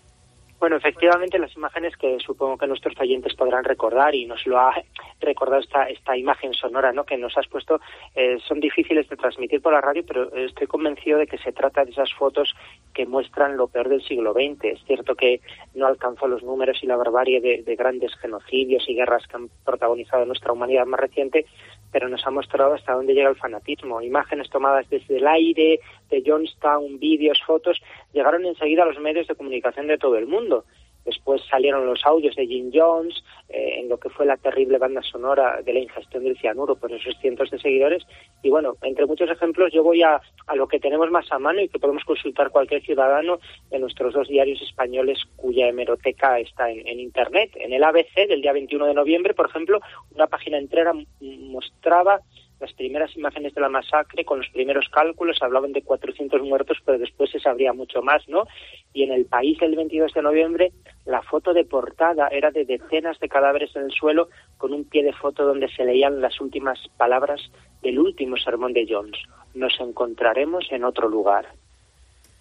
Bueno, 0.61 0.77
efectivamente, 0.77 1.37
las 1.39 1.57
imágenes 1.57 1.95
que 1.99 2.19
supongo 2.25 2.59
que 2.59 2.69
nuestros 2.69 2.95
oyentes 3.01 3.35
podrán 3.35 3.65
recordar 3.65 4.15
y 4.15 4.27
nos 4.27 4.47
lo 4.47 4.57
ha 4.61 4.73
recordado 5.21 5.61
esta, 5.61 5.85
esta 5.85 6.17
imagen 6.17 6.55
sonora 6.55 6.93
¿no? 6.93 7.05
que 7.05 7.17
nos 7.17 7.37
has 7.37 7.47
puesto 7.47 7.81
eh, 8.15 8.39
son 8.47 8.61
difíciles 8.61 9.09
de 9.09 9.17
transmitir 9.17 9.61
por 9.61 9.73
la 9.73 9.81
radio, 9.81 10.05
pero 10.07 10.35
estoy 10.35 10.67
convencido 10.67 11.19
de 11.19 11.27
que 11.27 11.39
se 11.39 11.53
trata 11.53 11.85
de 11.85 11.91
esas 11.91 12.13
fotos 12.15 12.55
que 12.95 13.07
muestran 13.07 13.57
lo 13.57 13.69
peor 13.69 13.89
del 13.89 14.03
siglo 14.03 14.33
XX. 14.33 14.65
Es 14.65 14.85
cierto 14.85 15.15
que 15.15 15.41
no 15.75 15.87
alcanzó 15.87 16.27
los 16.27 16.43
números 16.43 16.79
y 16.83 16.87
la 16.87 16.97
barbarie 16.97 17.41
de, 17.41 17.63
de 17.63 17.77
grandes 17.77 18.15
genocidios 18.17 18.89
y 18.89 18.95
guerras 18.95 19.27
que 19.27 19.37
han 19.37 19.49
protagonizado 19.65 20.25
nuestra 20.25 20.53
humanidad 20.53 20.87
más 20.87 21.01
reciente, 21.01 21.47
pero 21.93 22.09
nos 22.09 22.27
ha 22.27 22.31
mostrado 22.31 22.75
hasta 22.75 22.95
dónde 22.95 23.15
llega 23.15 23.31
el 23.31 23.37
fanatismo. 23.37 24.03
Imágenes 24.03 24.51
tomadas 24.51 24.89
desde 24.89 25.19
el 25.19 25.27
aire, 25.27 25.81
de 26.11 26.23
Johnstown, 26.27 26.99
vídeos, 26.99 27.41
fotos, 27.47 27.81
llegaron 28.13 28.45
enseguida 28.45 28.83
a 28.83 28.87
los 28.87 28.99
medios 28.99 29.27
de 29.27 29.35
comunicación 29.35 29.87
de 29.87 29.99
todo 29.99 30.17
el 30.17 30.27
mundo. 30.27 30.65
Después 31.05 31.43
salieron 31.49 31.87
los 31.87 32.05
audios 32.05 32.37
de 32.37 32.47
Jim 32.47 32.71
Jones, 32.73 33.23
eh, 33.49 33.81
en 33.81 33.89
lo 33.89 33.99
que 33.99 34.11
fue 34.11 34.27
la 34.27 34.37
terrible 34.37 34.79
banda 34.79 35.03
sonora 35.03 35.63
de 35.63 35.73
la 35.73 35.81
ingestión 35.81 36.25
del 36.25 36.39
cianuro 36.39 36.77
por 36.77 36.93
esos 36.93 37.17
cientos 37.21 37.51
de 37.51 37.59
seguidores. 37.59 38.05
Y 38.43 38.51
bueno, 38.51 38.77
entre 38.83 39.07
muchos 39.07 39.31
ejemplos, 39.31 39.73
yo 39.73 39.83
voy 39.83 40.03
a, 40.03 40.21
a 40.47 40.57
lo 40.57 40.69
que 40.69 40.81
tenemos 40.81 41.11
más 41.11 41.31
a 41.33 41.39
mano 41.39 41.61
y 41.61 41.69
que 41.69 41.79
podemos 41.79 42.05
consultar 42.05 42.51
cualquier 42.51 42.83
ciudadano 42.83 43.41
de 43.71 43.79
nuestros 43.79 44.15
dos 44.15 44.29
diarios 44.29 44.61
españoles 44.63 45.19
cuya 45.37 45.69
hemeroteca 45.69 46.39
está 46.39 46.71
en, 46.71 46.87
en 46.87 47.01
Internet. 47.01 47.51
En 47.57 47.73
el 47.73 47.85
ABC 47.85 48.29
del 48.29 48.43
día 48.43 48.53
21 48.53 48.87
de 48.87 48.95
noviembre, 48.95 49.35
por 49.35 49.49
ejemplo, 49.49 49.81
una 50.15 50.27
página 50.27 50.59
entera 50.59 50.93
mostraba 51.21 52.21
las 52.61 52.73
primeras 52.75 53.17
imágenes 53.17 53.55
de 53.55 53.61
la 53.61 53.69
masacre, 53.69 54.25
con 54.25 54.39
los 54.39 54.49
primeros 54.51 54.89
cálculos, 54.91 55.39
hablaban 55.41 55.73
de 55.73 55.83
400 55.83 56.43
muertos, 56.43 56.79
pero 56.85 56.99
después 56.99 57.31
se 57.31 57.41
sabría 57.41 57.73
mucho 57.73 58.03
más, 58.03 58.29
¿no? 58.29 58.45
Y 58.93 59.05
en 59.05 59.13
el 59.13 59.25
país 59.25 59.59
el 59.63 59.77
22 59.77 60.13
de 60.13 60.23
noviembre, 60.23 60.73
la 61.07 61.23
foto 61.23 61.53
de 61.53 61.65
portada 61.65 62.29
era 62.29 62.51
de 62.51 62.65
decenas 62.65 63.19
de 63.19 63.29
cadáveres 63.29 63.75
en 63.75 63.85
el 63.85 63.93
suelo, 63.93 64.29
con 64.59 64.75
un 64.75 64.85
pie 64.85 65.03
de 65.03 65.13
foto 65.13 65.45
donde 65.45 65.69
se 65.69 65.85
leían 65.85 66.21
las 66.21 66.41
últimas 66.41 66.79
palabras 66.97 67.41
del 67.83 67.99
último 67.99 68.37
sermón 68.37 68.73
de 68.73 68.87
Jones. 68.89 69.17
Nos 69.55 69.73
encontraremos 69.81 70.67
en 70.71 70.85
otro 70.85 71.09
lugar. 71.09 71.47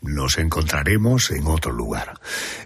Nos 0.02 0.38
encontraremos 0.38 1.32
en 1.32 1.46
otro 1.48 1.72
lugar. 1.72 2.14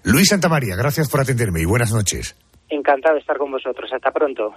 Luis 0.03 0.29
Santamaría, 0.29 0.75
gracias 0.75 1.09
por 1.09 1.21
atenderme 1.21 1.61
y 1.61 1.65
buenas 1.65 1.91
noches. 1.91 2.35
Encantado 2.69 3.15
de 3.15 3.21
estar 3.21 3.37
con 3.37 3.51
vosotros. 3.51 3.91
Hasta 3.93 4.11
pronto. 4.11 4.53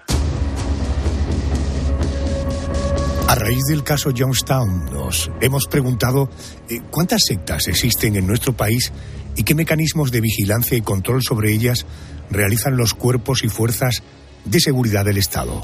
A 3.28 3.34
raíz 3.34 3.64
del 3.68 3.82
caso 3.82 4.10
Jonestown 4.16 4.84
nos 4.92 5.32
hemos 5.40 5.66
preguntado 5.66 6.30
eh, 6.68 6.80
cuántas 6.90 7.22
sectas 7.24 7.66
existen 7.66 8.14
en 8.14 8.24
nuestro 8.24 8.52
país 8.52 8.92
y 9.34 9.42
qué 9.42 9.54
mecanismos 9.56 10.12
de 10.12 10.20
vigilancia 10.20 10.78
y 10.78 10.80
control 10.80 11.22
sobre 11.22 11.52
ellas 11.52 11.86
realizan 12.30 12.76
los 12.76 12.94
cuerpos 12.94 13.42
y 13.42 13.48
fuerzas 13.48 14.04
de 14.44 14.60
seguridad 14.60 15.04
del 15.04 15.18
Estado. 15.18 15.60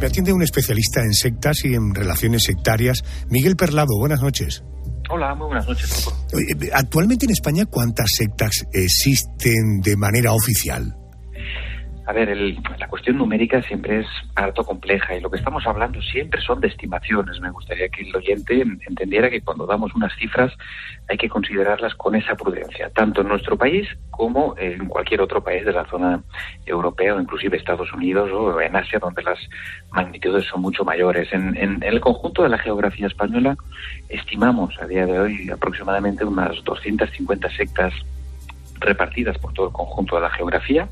Me 0.00 0.06
atiende 0.06 0.32
un 0.32 0.42
especialista 0.42 1.02
en 1.02 1.12
sectas 1.12 1.66
y 1.66 1.74
en 1.74 1.94
relaciones 1.94 2.44
sectarias, 2.44 3.04
Miguel 3.28 3.56
Perlado. 3.56 3.98
Buenas 3.98 4.22
noches. 4.22 4.64
Hola, 5.10 5.34
muy 5.34 5.48
buenas 5.48 5.68
noches. 5.68 6.08
Eh, 6.32 6.70
actualmente 6.72 7.26
en 7.26 7.32
España, 7.32 7.66
¿cuántas 7.66 8.08
sectas 8.16 8.64
existen 8.72 9.80
de 9.82 9.96
manera 9.98 10.32
oficial? 10.32 10.96
A 12.06 12.12
ver, 12.12 12.36
la 12.78 12.86
cuestión 12.86 13.18
numérica 13.18 13.60
siempre 13.62 14.00
es 14.00 14.06
harto 14.36 14.62
compleja 14.62 15.16
y 15.16 15.20
lo 15.20 15.28
que 15.28 15.38
estamos 15.38 15.66
hablando 15.66 16.00
siempre 16.00 16.40
son 16.40 16.60
de 16.60 16.68
estimaciones. 16.68 17.40
Me 17.40 17.50
gustaría 17.50 17.88
que 17.88 18.02
el 18.02 18.14
oyente 18.14 18.64
entendiera 18.86 19.28
que 19.28 19.40
cuando 19.40 19.66
damos 19.66 19.92
unas 19.92 20.14
cifras 20.14 20.52
hay 21.08 21.16
que 21.16 21.28
considerarlas 21.28 21.96
con 21.96 22.14
esa 22.14 22.36
prudencia, 22.36 22.90
tanto 22.90 23.22
en 23.22 23.28
nuestro 23.28 23.58
país 23.58 23.88
como 24.10 24.54
en 24.56 24.86
cualquier 24.86 25.20
otro 25.20 25.42
país 25.42 25.64
de 25.64 25.72
la 25.72 25.84
zona 25.86 26.22
europea 26.64 27.16
o 27.16 27.20
inclusive 27.20 27.56
Estados 27.56 27.92
Unidos 27.92 28.30
o 28.32 28.60
en 28.60 28.76
Asia, 28.76 29.00
donde 29.00 29.24
las 29.24 29.40
magnitudes 29.90 30.44
son 30.44 30.60
mucho 30.60 30.84
mayores. 30.84 31.32
En, 31.32 31.56
en 31.56 31.82
el 31.82 32.00
conjunto 32.00 32.44
de 32.44 32.50
la 32.50 32.58
geografía 32.58 33.08
española 33.08 33.56
estimamos 34.08 34.80
a 34.80 34.86
día 34.86 35.06
de 35.06 35.18
hoy 35.18 35.50
aproximadamente 35.50 36.24
unas 36.24 36.62
250 36.62 37.50
sectas 37.50 37.92
repartidas 38.80 39.38
por 39.38 39.52
todo 39.52 39.66
el 39.66 39.72
conjunto 39.72 40.16
de 40.16 40.22
la 40.22 40.30
geografía, 40.30 40.88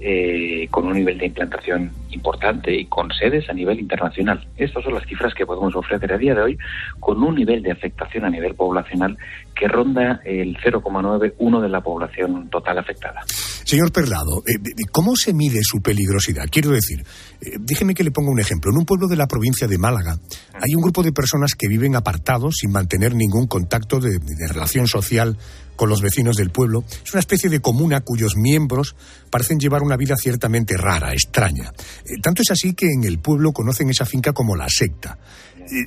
eh, 0.00 0.68
con 0.70 0.86
un 0.86 0.94
nivel 0.94 1.18
de 1.18 1.26
implantación 1.26 1.90
importante 2.10 2.74
y 2.74 2.86
con 2.86 3.10
sedes 3.12 3.48
a 3.48 3.52
nivel 3.52 3.80
internacional. 3.80 4.46
Estas 4.56 4.84
son 4.84 4.94
las 4.94 5.06
cifras 5.06 5.34
que 5.34 5.46
podemos 5.46 5.74
ofrecer 5.74 6.12
a 6.12 6.18
día 6.18 6.34
de 6.34 6.42
hoy, 6.42 6.58
con 7.00 7.22
un 7.22 7.34
nivel 7.34 7.62
de 7.62 7.72
afectación 7.72 8.24
a 8.24 8.30
nivel 8.30 8.54
poblacional 8.54 9.16
que 9.54 9.68
ronda 9.68 10.20
el 10.24 10.56
0,91 10.58 11.60
de 11.60 11.68
la 11.68 11.80
población 11.80 12.48
total 12.48 12.78
afectada. 12.78 13.22
Señor 13.68 13.92
Perlado, 13.92 14.42
eh, 14.46 14.58
¿cómo 14.90 15.14
se 15.14 15.34
mide 15.34 15.60
su 15.62 15.82
peligrosidad? 15.82 16.46
Quiero 16.50 16.70
decir, 16.70 17.04
eh, 17.42 17.58
déjeme 17.60 17.92
que 17.92 18.02
le 18.02 18.10
ponga 18.10 18.30
un 18.30 18.40
ejemplo. 18.40 18.70
En 18.70 18.78
un 18.78 18.86
pueblo 18.86 19.08
de 19.08 19.16
la 19.16 19.26
provincia 19.26 19.68
de 19.68 19.76
Málaga 19.76 20.18
hay 20.54 20.74
un 20.74 20.80
grupo 20.80 21.02
de 21.02 21.12
personas 21.12 21.52
que 21.54 21.68
viven 21.68 21.94
apartados 21.94 22.54
sin 22.60 22.70
mantener 22.70 23.14
ningún 23.14 23.46
contacto 23.46 24.00
de, 24.00 24.20
relación 24.48 24.86
social 24.88 25.36
con 25.76 25.90
los 25.90 26.00
vecinos 26.00 26.36
del 26.36 26.48
pueblo. 26.48 26.82
Es 27.04 27.12
una 27.12 27.20
especie 27.20 27.50
de 27.50 27.60
comuna 27.60 28.00
cuyos 28.00 28.36
miembros 28.36 28.96
parecen 29.28 29.60
llevar 29.60 29.82
una 29.82 29.98
vida 29.98 30.16
ciertamente 30.16 30.78
rara, 30.78 31.12
extraña. 31.12 31.70
Eh, 32.06 32.22
tanto 32.22 32.40
es 32.40 32.50
así 32.50 32.72
que 32.72 32.86
en 32.86 33.04
el 33.04 33.18
pueblo 33.18 33.52
conocen 33.52 33.90
esa 33.90 34.06
finca 34.06 34.32
como 34.32 34.56
la 34.56 34.70
secta. 34.70 35.18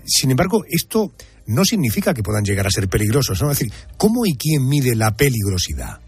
sin 0.05 0.29
embargo, 0.29 0.61
esto 0.69 1.13
no 1.47 1.65
significa 1.65 2.13
que 2.13 2.21
puedan 2.21 2.45
llegar 2.45 2.67
a 2.67 2.69
ser 2.69 2.87
peligrosos. 2.87 3.41
¿no? 3.41 3.49
Es 3.49 3.57
decir, 3.57 3.73
¿cómo 3.97 4.27
y 4.27 4.35
quién 4.35 4.67
mide 4.67 4.95
la 4.95 5.15
peligrosidad? 5.17 5.99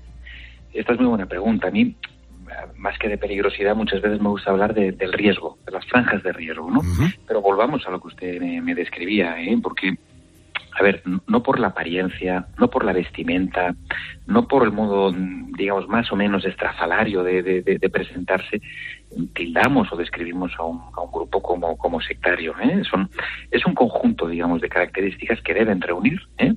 Esta 0.73 0.93
es 0.93 0.99
muy 0.99 1.07
buena 1.07 1.25
pregunta. 1.25 1.67
A 1.67 1.71
mí, 1.71 1.95
más 2.77 2.97
que 2.97 3.09
de 3.09 3.17
peligrosidad, 3.17 3.75
muchas 3.75 4.01
veces 4.01 4.21
me 4.21 4.29
gusta 4.29 4.51
hablar 4.51 4.73
del 4.73 5.13
riesgo, 5.13 5.57
de 5.65 5.71
las 5.71 5.86
franjas 5.86 6.23
de 6.23 6.33
riesgo, 6.33 6.69
¿no? 6.69 6.81
Pero 7.27 7.41
volvamos 7.41 7.86
a 7.88 7.91
lo 7.91 8.01
que 8.01 8.07
usted 8.07 8.41
me, 8.41 8.75
describía, 8.75 9.39
¿eh? 9.41 9.57
Porque 9.62 9.95
a 10.75 10.81
ver, 10.81 11.03
no 11.27 11.43
por 11.43 11.59
la 11.59 11.67
apariencia, 11.67 12.47
no 12.57 12.67
por 12.67 12.83
la 12.83 12.93
vestimenta, 12.93 13.75
no 14.25 14.47
por 14.47 14.63
el 14.63 14.71
modo, 14.71 15.12
digamos, 15.55 15.88
más 15.88 16.12
o 16.12 16.15
menos 16.15 16.45
estrafalario 16.45 17.21
de, 17.23 17.43
de 17.43 17.89
presentarse, 17.89 18.59
tildamos 19.34 19.91
o 19.91 19.95
describimos 19.95 20.52
a 20.58 20.63
un, 20.63 20.82
a 20.93 21.02
un 21.02 21.12
grupo 21.12 21.41
como, 21.41 21.78
como 21.78 22.02
sectario. 22.02 22.54
¿eh? 22.60 22.82
Son, 22.89 23.10
es 23.52 23.65
un 23.65 23.73
conjunto, 23.73 24.28
digamos, 24.28 24.62
de 24.62 24.69
características 24.69 25.41
que 25.41 25.54
deben 25.54 25.82
reunir 25.82 26.19
¿eh? 26.38 26.54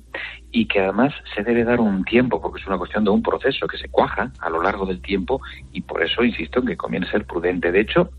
y 0.51 0.67
que 0.67 0.79
además 0.79 1.13
se 1.35 1.43
debe 1.43 1.63
dar 1.63 1.79
un 1.79 2.03
tiempo, 2.03 2.41
porque 2.41 2.61
es 2.61 2.67
una 2.67 2.77
cuestión 2.77 3.03
de 3.03 3.11
un 3.11 3.21
proceso 3.21 3.67
que 3.67 3.77
se 3.77 3.89
cuaja 3.89 4.31
a 4.39 4.49
lo 4.49 4.61
largo 4.61 4.85
del 4.85 5.01
tiempo 5.01 5.41
y 5.71 5.81
por 5.81 6.03
eso 6.03 6.23
insisto 6.23 6.59
en 6.59 6.67
que 6.67 6.77
conviene 6.77 7.09
ser 7.09 7.25
prudente. 7.25 7.71
De 7.71 7.81
hecho, 7.81 8.09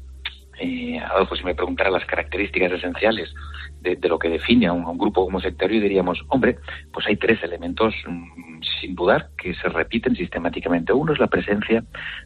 eh, 0.61 0.99
Adolfo, 0.99 1.37
si 1.37 1.45
me 1.45 1.55
preguntara 1.55 1.91
las 1.91 2.05
características 2.05 2.73
esenciales 2.73 3.33
de, 3.81 4.09
lo 4.09 4.19
que 4.19 4.29
define 4.29 4.67
a 4.67 4.73
un, 4.73 4.99
grupo 4.99 5.25
como 5.25 5.41
sectario, 5.41 5.81
diríamos, 5.81 6.25
hombre, 6.29 6.59
pues 6.93 7.07
hay 7.07 7.17
tres 7.17 7.43
elementos 7.43 7.95
mm, 8.07 8.61
sin 8.81 8.95
dudar 8.95 9.29
que 9.37 9.55
se 9.55 9.69
repiten 9.69 10.17
sistemáticamente. 10.17 10.93
Uno 10.93 11.13
es 11.13 11.19
la 11.19 11.29
presencia 11.29 11.85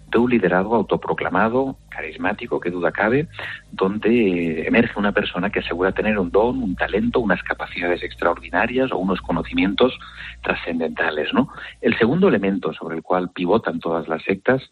de 0.08 0.18
un 0.18 0.30
liderazgo 0.30 0.76
autoproclamado, 0.76 1.76
carismático, 1.90 2.60
que 2.60 2.70
duda 2.70 2.92
cabe, 2.92 3.28
donde 3.70 4.66
emerge 4.66 4.98
una 4.98 5.12
persona 5.12 5.50
que 5.50 5.60
asegura 5.60 5.92
tener 5.92 6.18
un 6.18 6.30
don, 6.30 6.62
un 6.62 6.76
talento, 6.76 7.20
unas 7.20 7.42
capacidades 7.42 8.02
extraordinarias 8.02 8.92
o 8.92 8.98
unos 8.98 9.20
conocimientos 9.20 9.98
trascendentales. 10.42 11.32
¿no? 11.32 11.48
El 11.80 11.96
segundo 11.98 12.28
elemento 12.28 12.72
sobre 12.72 12.96
el 12.96 13.02
cual 13.02 13.30
pivotan 13.30 13.80
todas 13.80 14.08
las 14.08 14.22
sectas 14.22 14.62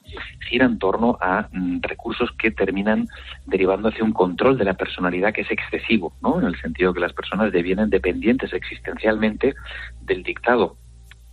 gira 0.48 0.66
en 0.66 0.78
torno 0.78 1.18
a 1.20 1.48
mm, 1.52 1.80
recursos 1.82 2.30
que 2.32 2.50
terminan 2.50 3.06
derivando 3.46 3.88
hacia 3.88 4.04
un 4.04 4.12
control 4.12 4.58
de 4.58 4.64
la 4.64 4.74
personalidad 4.74 5.32
que 5.32 5.42
es 5.42 5.50
excesivo, 5.50 6.12
¿no? 6.22 6.38
en 6.38 6.46
el 6.46 6.60
sentido 6.60 6.69
que 6.72 7.00
las 7.00 7.12
personas 7.12 7.52
devienen 7.52 7.90
dependientes 7.90 8.52
existencialmente 8.52 9.54
del 10.02 10.22
dictado 10.22 10.76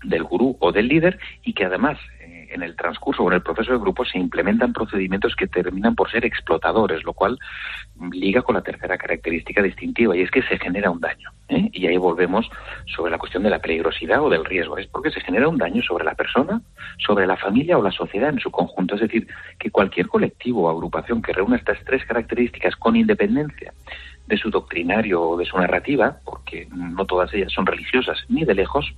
del 0.04 0.24
gurú 0.24 0.58
o 0.60 0.72
del 0.72 0.88
líder 0.88 1.20
y 1.44 1.54
que 1.54 1.66
además 1.66 1.98
eh, 2.22 2.48
en 2.52 2.64
el 2.64 2.76
transcurso 2.76 3.24
o 3.24 3.28
en 3.30 3.36
el 3.36 3.42
proceso 3.42 3.72
de 3.72 3.80
grupo 3.80 4.06
se 4.06 4.20
implementan 4.20 4.74
procedimientos 4.74 5.36
que 5.36 5.48
terminan 5.48 5.96
por 5.96 6.10
ser 6.12 6.24
explotadores, 6.26 7.04
lo 7.04 7.14
cual 7.14 7.38
liga 8.12 8.42
con 8.42 8.56
la 8.56 8.62
tercera 8.62 8.98
característica 8.98 9.62
distintiva 9.62 10.16
y 10.16 10.22
es 10.22 10.32
que 10.32 10.44
se 10.44 10.60
genera 10.60 10.92
un 10.92 11.00
daño. 11.00 11.32
¿eh? 11.50 11.70
Y 11.74 11.88
ahí 11.88 11.98
volvemos 11.98 12.48
sobre 12.96 13.12
la 13.12 13.18
cuestión 13.18 13.44
de 13.44 13.50
la 13.50 13.60
peligrosidad 13.60 14.22
o 14.22 14.30
del 14.30 14.46
riesgo. 14.46 14.78
Es 14.78 14.88
porque 14.88 15.10
se 15.10 15.22
genera 15.22 15.48
un 15.48 15.58
daño 15.58 15.82
sobre 15.82 16.06
la 16.06 16.14
persona, 16.14 16.62
sobre 17.06 17.26
la 17.26 17.38
familia 17.38 17.78
o 17.78 17.82
la 17.82 17.92
sociedad 17.92 18.30
en 18.30 18.40
su 18.40 18.52
conjunto. 18.52 18.96
Es 18.96 19.02
decir, 19.02 19.28
que 19.58 19.72
cualquier 19.72 20.08
colectivo 20.08 20.64
o 20.64 20.70
agrupación 20.70 21.22
que 21.22 21.34
reúna 21.34 21.58
estas 21.58 21.84
tres 21.86 22.06
características 22.06 22.76
con 22.76 22.96
independencia 22.96 23.74
de 24.28 24.38
su 24.38 24.50
doctrinario 24.50 25.22
o 25.22 25.38
de 25.38 25.46
su 25.46 25.58
narrativa, 25.58 26.18
porque 26.24 26.68
no 26.72 27.06
todas 27.06 27.34
ellas 27.34 27.52
son 27.52 27.66
religiosas 27.66 28.18
ni 28.30 28.44
de 28.44 28.54
lejos, 28.54 28.94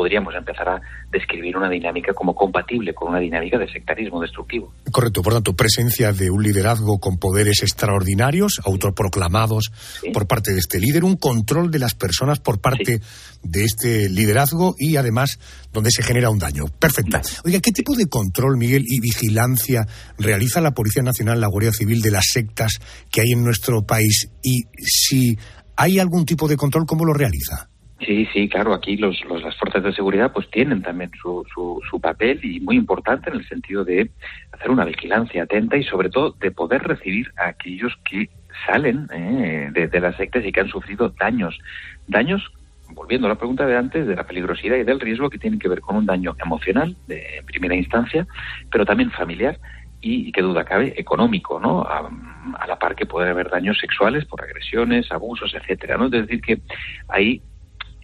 podríamos 0.00 0.34
empezar 0.34 0.66
a 0.66 0.80
describir 1.12 1.58
una 1.58 1.68
dinámica 1.68 2.14
como 2.14 2.34
compatible 2.34 2.94
con 2.94 3.10
una 3.10 3.20
dinámica 3.20 3.58
de 3.58 3.70
sectarismo 3.70 4.18
destructivo. 4.22 4.72
Correcto, 4.90 5.20
por 5.20 5.34
tanto, 5.34 5.52
presencia 5.52 6.14
de 6.14 6.30
un 6.30 6.42
liderazgo 6.42 6.98
con 6.98 7.18
poderes 7.18 7.62
extraordinarios, 7.62 8.62
autoproclamados 8.64 9.70
por 10.14 10.26
parte 10.26 10.54
de 10.54 10.58
este 10.58 10.78
líder, 10.78 11.04
un 11.04 11.16
control 11.16 11.70
de 11.70 11.80
las 11.80 11.94
personas 11.94 12.40
por 12.40 12.62
parte 12.62 13.02
de 13.42 13.64
este 13.64 14.08
liderazgo 14.08 14.74
y 14.78 14.96
además 14.96 15.38
donde 15.70 15.90
se 15.90 16.02
genera 16.02 16.30
un 16.30 16.38
daño. 16.38 16.64
Perfecto. 16.78 17.20
Oiga, 17.44 17.60
¿qué 17.60 17.70
tipo 17.70 17.94
de 17.94 18.06
control, 18.06 18.56
Miguel, 18.56 18.84
y 18.86 19.00
vigilancia 19.00 19.86
realiza 20.16 20.62
la 20.62 20.70
Policía 20.70 21.02
Nacional, 21.02 21.42
la 21.42 21.48
Guardia 21.48 21.72
Civil 21.72 22.00
de 22.00 22.10
las 22.10 22.24
sectas 22.32 22.80
que 23.12 23.20
hay 23.20 23.32
en 23.32 23.44
nuestro 23.44 23.82
país? 23.82 24.30
Y 24.42 24.62
si 24.78 25.36
hay 25.76 25.98
algún 25.98 26.24
tipo 26.24 26.48
de 26.48 26.56
control, 26.56 26.86
¿cómo 26.86 27.04
lo 27.04 27.12
realiza? 27.12 27.68
Sí, 28.06 28.26
sí, 28.32 28.48
claro, 28.48 28.72
aquí 28.72 28.96
los, 28.96 29.22
las 29.42 29.56
fuerzas 29.56 29.82
de 29.82 29.92
seguridad 29.92 30.32
pues 30.32 30.48
tienen 30.50 30.80
también 30.80 31.10
su, 31.20 31.44
su, 31.54 32.00
papel 32.00 32.40
y 32.42 32.58
muy 32.60 32.76
importante 32.76 33.28
en 33.28 33.36
el 33.36 33.46
sentido 33.46 33.84
de 33.84 34.10
hacer 34.52 34.70
una 34.70 34.86
vigilancia 34.86 35.42
atenta 35.42 35.76
y 35.76 35.84
sobre 35.84 36.08
todo 36.08 36.30
de 36.40 36.50
poder 36.50 36.82
recibir 36.82 37.30
a 37.36 37.48
aquellos 37.48 37.94
que 38.08 38.30
salen 38.66 39.06
eh, 39.12 39.70
de, 39.72 40.00
las 40.00 40.16
sectas 40.16 40.44
y 40.46 40.50
que 40.50 40.60
han 40.60 40.68
sufrido 40.68 41.10
daños. 41.20 41.58
Daños, 42.06 42.50
volviendo 42.94 43.26
a 43.26 43.30
la 43.30 43.38
pregunta 43.38 43.66
de 43.66 43.76
antes, 43.76 44.06
de 44.06 44.16
la 44.16 44.26
peligrosidad 44.26 44.76
y 44.76 44.84
del 44.84 45.00
riesgo 45.00 45.28
que 45.28 45.38
tienen 45.38 45.58
que 45.58 45.68
ver 45.68 45.82
con 45.82 45.96
un 45.96 46.06
daño 46.06 46.34
emocional 46.42 46.96
de 47.06 47.42
primera 47.46 47.74
instancia, 47.74 48.26
pero 48.70 48.86
también 48.86 49.10
familiar 49.10 49.58
y, 50.00 50.32
que 50.32 50.40
duda 50.40 50.64
cabe, 50.64 50.94
económico, 50.96 51.60
¿no? 51.60 51.82
A, 51.82 52.10
a, 52.58 52.66
la 52.66 52.78
par 52.78 52.96
que 52.96 53.04
puede 53.04 53.28
haber 53.28 53.50
daños 53.50 53.78
sexuales 53.78 54.24
por 54.24 54.42
agresiones, 54.42 55.12
abusos, 55.12 55.54
etcétera, 55.54 55.98
¿no? 55.98 56.06
Es 56.06 56.12
decir, 56.12 56.40
que 56.40 56.60
ahí 57.08 57.42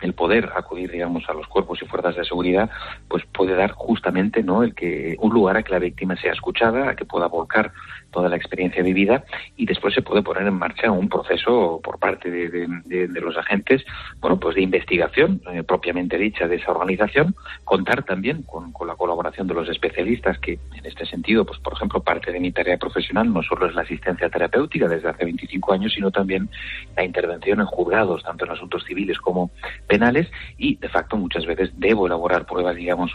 el 0.02 0.12
poder 0.14 0.50
acudir, 0.54 0.90
digamos, 0.90 1.24
a 1.28 1.32
los 1.32 1.46
cuerpos 1.46 1.80
y 1.82 1.86
fuerzas 1.86 2.16
de 2.16 2.24
seguridad, 2.24 2.70
pues 3.08 3.24
puede 3.32 3.54
dar 3.54 3.72
justamente, 3.72 4.42
¿no? 4.42 4.62
El 4.62 4.74
que 4.74 5.16
un 5.20 5.32
lugar 5.32 5.56
a 5.56 5.62
que 5.62 5.72
la 5.72 5.78
víctima 5.78 6.16
sea 6.16 6.32
escuchada, 6.32 6.90
a 6.90 6.96
que 6.96 7.04
pueda 7.04 7.26
volcar 7.26 7.72
toda 8.16 8.30
la 8.30 8.36
experiencia 8.36 8.82
vivida 8.82 9.24
y 9.58 9.66
después 9.66 9.92
se 9.92 10.00
puede 10.00 10.22
poner 10.22 10.46
en 10.46 10.54
marcha 10.54 10.90
un 10.90 11.06
proceso 11.06 11.82
por 11.84 11.98
parte 11.98 12.30
de, 12.30 13.20
los 13.20 13.36
agentes, 13.36 13.84
bueno, 14.20 14.40
pues 14.40 14.54
de 14.56 14.62
investigación 14.62 15.42
eh, 15.52 15.62
propiamente 15.62 16.16
dicha 16.16 16.48
de 16.48 16.56
esa 16.56 16.70
organización, 16.70 17.34
contar 17.64 18.04
también 18.04 18.42
con, 18.44 18.72
la 18.86 18.94
colaboración 18.94 19.46
de 19.46 19.52
los 19.52 19.68
especialistas 19.68 20.38
que 20.38 20.58
en 20.74 20.86
este 20.86 21.04
sentido, 21.04 21.44
pues 21.44 21.58
por 21.58 21.74
ejemplo, 21.74 22.02
parte 22.02 22.32
de 22.32 22.40
mi 22.40 22.52
tarea 22.52 22.78
profesional 22.78 23.30
no 23.30 23.42
solo 23.42 23.66
es 23.66 23.74
la 23.74 23.82
asistencia 23.82 24.30
terapéutica 24.30 24.88
desde 24.88 25.10
hace 25.10 25.26
25 25.26 25.74
años, 25.74 25.92
sino 25.92 26.10
también 26.10 26.48
la 26.96 27.04
intervención 27.04 27.60
en 27.60 27.66
juzgados, 27.66 28.22
tanto 28.22 28.46
en 28.46 28.52
asuntos 28.52 28.82
civiles 28.84 29.18
como 29.18 29.50
penales 29.86 30.26
y 30.56 30.76
de 30.76 30.88
facto 30.88 31.18
muchas 31.18 31.44
veces 31.44 31.70
debo 31.76 32.06
elaborar 32.06 32.46
pruebas, 32.46 32.76
digamos, 32.76 33.12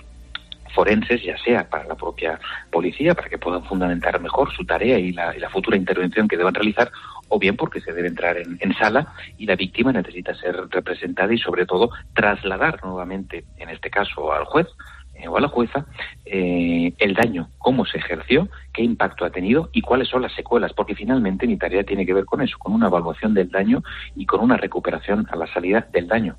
forenses, 0.71 1.21
ya 1.23 1.37
sea 1.37 1.69
para 1.69 1.85
la 1.85 1.95
propia 1.95 2.39
policía, 2.71 3.13
para 3.13 3.29
que 3.29 3.37
puedan 3.37 3.63
fundamentar 3.63 4.19
mejor 4.19 4.53
su 4.53 4.65
tarea 4.65 4.97
y 4.97 5.11
la, 5.11 5.33
futura 5.49 5.77
intervención 5.77 6.27
que 6.27 6.37
deban 6.37 6.53
realizar, 6.53 6.91
o 7.27 7.39
bien 7.39 7.55
porque 7.55 7.81
se 7.81 7.93
debe 7.93 8.07
entrar 8.07 8.37
en, 8.37 8.73
sala 8.75 9.13
y 9.37 9.45
la 9.45 9.55
víctima 9.55 9.91
necesita 9.91 10.33
ser 10.35 10.55
representada 10.69 11.33
y 11.33 11.37
sobre 11.37 11.65
todo 11.65 11.89
trasladar 12.13 12.83
nuevamente, 12.83 13.43
en 13.57 13.69
este 13.69 13.89
caso 13.89 14.31
al 14.33 14.45
juez, 14.45 14.67
eh, 15.15 15.27
o 15.27 15.37
a 15.37 15.41
la 15.41 15.49
jueza 15.49 15.85
eh, 16.25 16.93
el 16.97 17.13
daño, 17.13 17.49
cómo 17.57 17.85
se 17.85 17.97
ejerció, 17.97 18.47
qué 18.73 18.81
impacto 18.81 19.25
ha 19.25 19.29
tenido 19.29 19.69
y 19.73 19.81
cuáles 19.81 20.07
son 20.07 20.21
las 20.21 20.33
secuelas, 20.33 20.73
porque 20.73 20.95
finalmente 20.95 21.47
mi 21.47 21.57
tarea 21.57 21.83
tiene 21.83 22.05
que 22.05 22.13
ver 22.13 22.25
con 22.25 22.41
eso, 22.41 22.57
con 22.57 22.73
una 22.73 22.87
evaluación 22.87 23.33
del 23.33 23.49
daño 23.49 23.83
y 24.15 24.25
con 24.25 24.39
una 24.39 24.57
recuperación 24.57 25.27
a 25.29 25.35
la 25.35 25.47
salida 25.47 25.87
del 25.91 26.07
daño. 26.07 26.37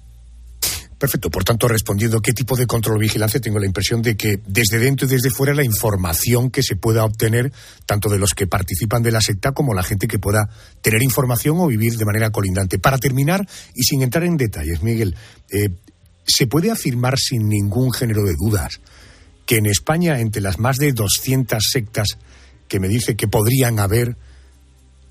Perfecto. 1.03 1.31
Por 1.31 1.43
tanto, 1.43 1.67
respondiendo 1.67 2.21
qué 2.21 2.33
tipo 2.33 2.55
de 2.55 2.65
control 2.65 2.95
o 2.95 3.01
vigilancia, 3.01 3.41
tengo 3.41 3.59
la 3.59 3.67
impresión 3.67 4.03
de 4.03 4.17
que 4.17 4.39
desde 4.47 4.79
dentro 4.79 5.09
y 5.09 5.11
desde 5.11 5.31
fuera 5.31 5.53
la 5.53 5.65
información 5.65 6.49
que 6.49 6.63
se 6.63 6.77
pueda 6.77 7.05
obtener, 7.05 7.53
tanto 7.87 8.09
de 8.09 8.21
los 8.21 8.35
que 8.35 8.47
participan 8.47 9.03
de 9.03 9.11
la 9.11 9.21
secta 9.21 9.51
como 9.51 9.75
la 9.75 9.83
gente 9.83 10.07
que 10.07 10.21
pueda 10.21 10.49
tener 10.81 11.03
información 11.03 11.59
o 11.59 11.67
vivir 11.67 11.97
de 11.97 12.05
manera 12.05 12.31
colindante. 12.31 12.79
Para 12.79 12.99
terminar, 12.99 13.45
y 13.75 13.83
sin 13.83 14.03
entrar 14.03 14.23
en 14.23 14.37
detalles, 14.37 14.85
Miguel, 14.85 15.17
eh, 15.51 15.71
¿se 16.25 16.47
puede 16.47 16.71
afirmar 16.71 17.19
sin 17.19 17.49
ningún 17.49 17.93
género 17.93 18.23
de 18.23 18.37
dudas 18.39 18.81
que 19.45 19.57
en 19.57 19.67
España, 19.67 20.21
entre 20.21 20.41
las 20.41 20.61
más 20.61 20.77
de 20.77 20.93
200 20.93 21.65
sectas 21.69 22.17
que 22.69 22.79
me 22.79 22.87
dice 22.87 23.17
que 23.17 23.27
podrían 23.27 23.81
haber, 23.81 24.17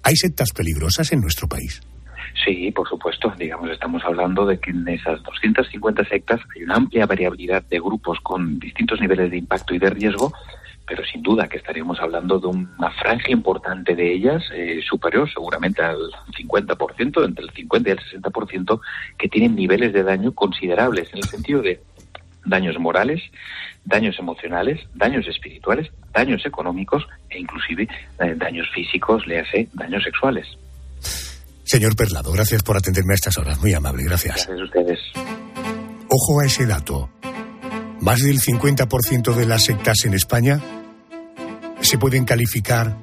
hay 0.04 0.16
sectas 0.16 0.52
peligrosas 0.52 1.12
en 1.12 1.20
nuestro 1.20 1.50
país? 1.50 1.82
Sí, 2.44 2.72
por 2.72 2.88
supuesto. 2.88 3.34
Digamos, 3.38 3.70
estamos 3.70 4.04
hablando 4.04 4.46
de 4.46 4.60
que 4.60 4.72
en 4.72 4.88
esas 4.88 5.22
250 5.24 6.06
sectas 6.06 6.42
hay 6.56 6.64
una 6.64 6.76
amplia 6.76 7.06
variabilidad 7.06 7.64
de 7.64 7.80
grupos 7.80 8.20
con 8.22 8.60
distintos 8.60 9.00
niveles 9.00 9.32
de 9.32 9.38
impacto 9.38 9.74
y 9.74 9.80
de 9.80 9.90
riesgo, 9.90 10.34
pero 10.88 11.06
sin 11.06 11.22
duda 11.22 11.48
que 11.48 11.58
estaríamos 11.58 12.00
hablando 12.02 12.40
de 12.40 12.48
una 12.48 12.92
franja 12.92 13.32
importante 13.32 13.96
de 13.96 14.14
ellas, 14.14 14.44
eh, 14.54 14.82
superior 14.84 15.32
seguramente 15.32 15.82
al 15.82 15.98
50%, 16.38 17.24
entre 17.24 17.46
el 17.46 17.52
50 17.52 17.90
y 17.90 17.92
el 17.94 18.00
60%, 18.00 18.82
que 19.18 19.30
tienen 19.30 19.56
niveles 19.56 19.94
de 19.94 20.04
daño 20.04 20.34
considerables, 20.34 21.12
en 21.14 21.20
el 21.20 21.26
sentido 21.26 21.62
de 21.62 21.80
daños 22.46 22.78
morales, 22.80 23.22
daños 23.86 24.18
emocionales, 24.20 24.80
daños 24.96 25.28
espirituales, 25.28 25.92
daños 26.12 26.46
económicos 26.46 27.08
e 27.30 27.40
inclusive 27.40 27.88
eh, 28.20 28.34
daños 28.36 28.70
físicos, 28.72 29.26
le 29.28 29.40
hace 29.40 29.68
daños 29.74 30.04
sexuales. 30.04 30.58
Señor 31.72 31.96
Perlado, 31.96 32.34
gracias 32.34 32.64
por 32.64 32.76
atenderme 32.76 33.14
a 33.14 33.16
estas 33.16 33.38
horas. 33.38 33.58
Muy 33.62 33.74
amable, 33.74 34.04
gracias. 34.04 34.46
Gracias 34.46 34.60
a 34.60 34.64
ustedes. 34.66 35.00
Ojo 36.10 36.42
a 36.42 36.46
ese 36.46 36.66
dato. 36.66 37.10
Más 38.02 38.20
del 38.20 38.42
50% 38.42 39.34
de 39.34 39.46
las 39.46 39.64
sectas 39.64 40.04
en 40.04 40.14
España 40.14 40.60
se 41.80 41.98
pueden 41.98 42.26
calificar 42.26 42.98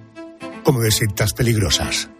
como 0.64 0.82
de 0.82 0.90
sectas 0.90 1.32
peligrosas. 1.32 2.10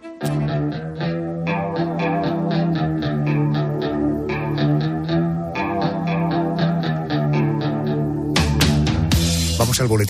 Vamos 9.59 9.79
al 9.79 9.87
boletín. 9.87 9.97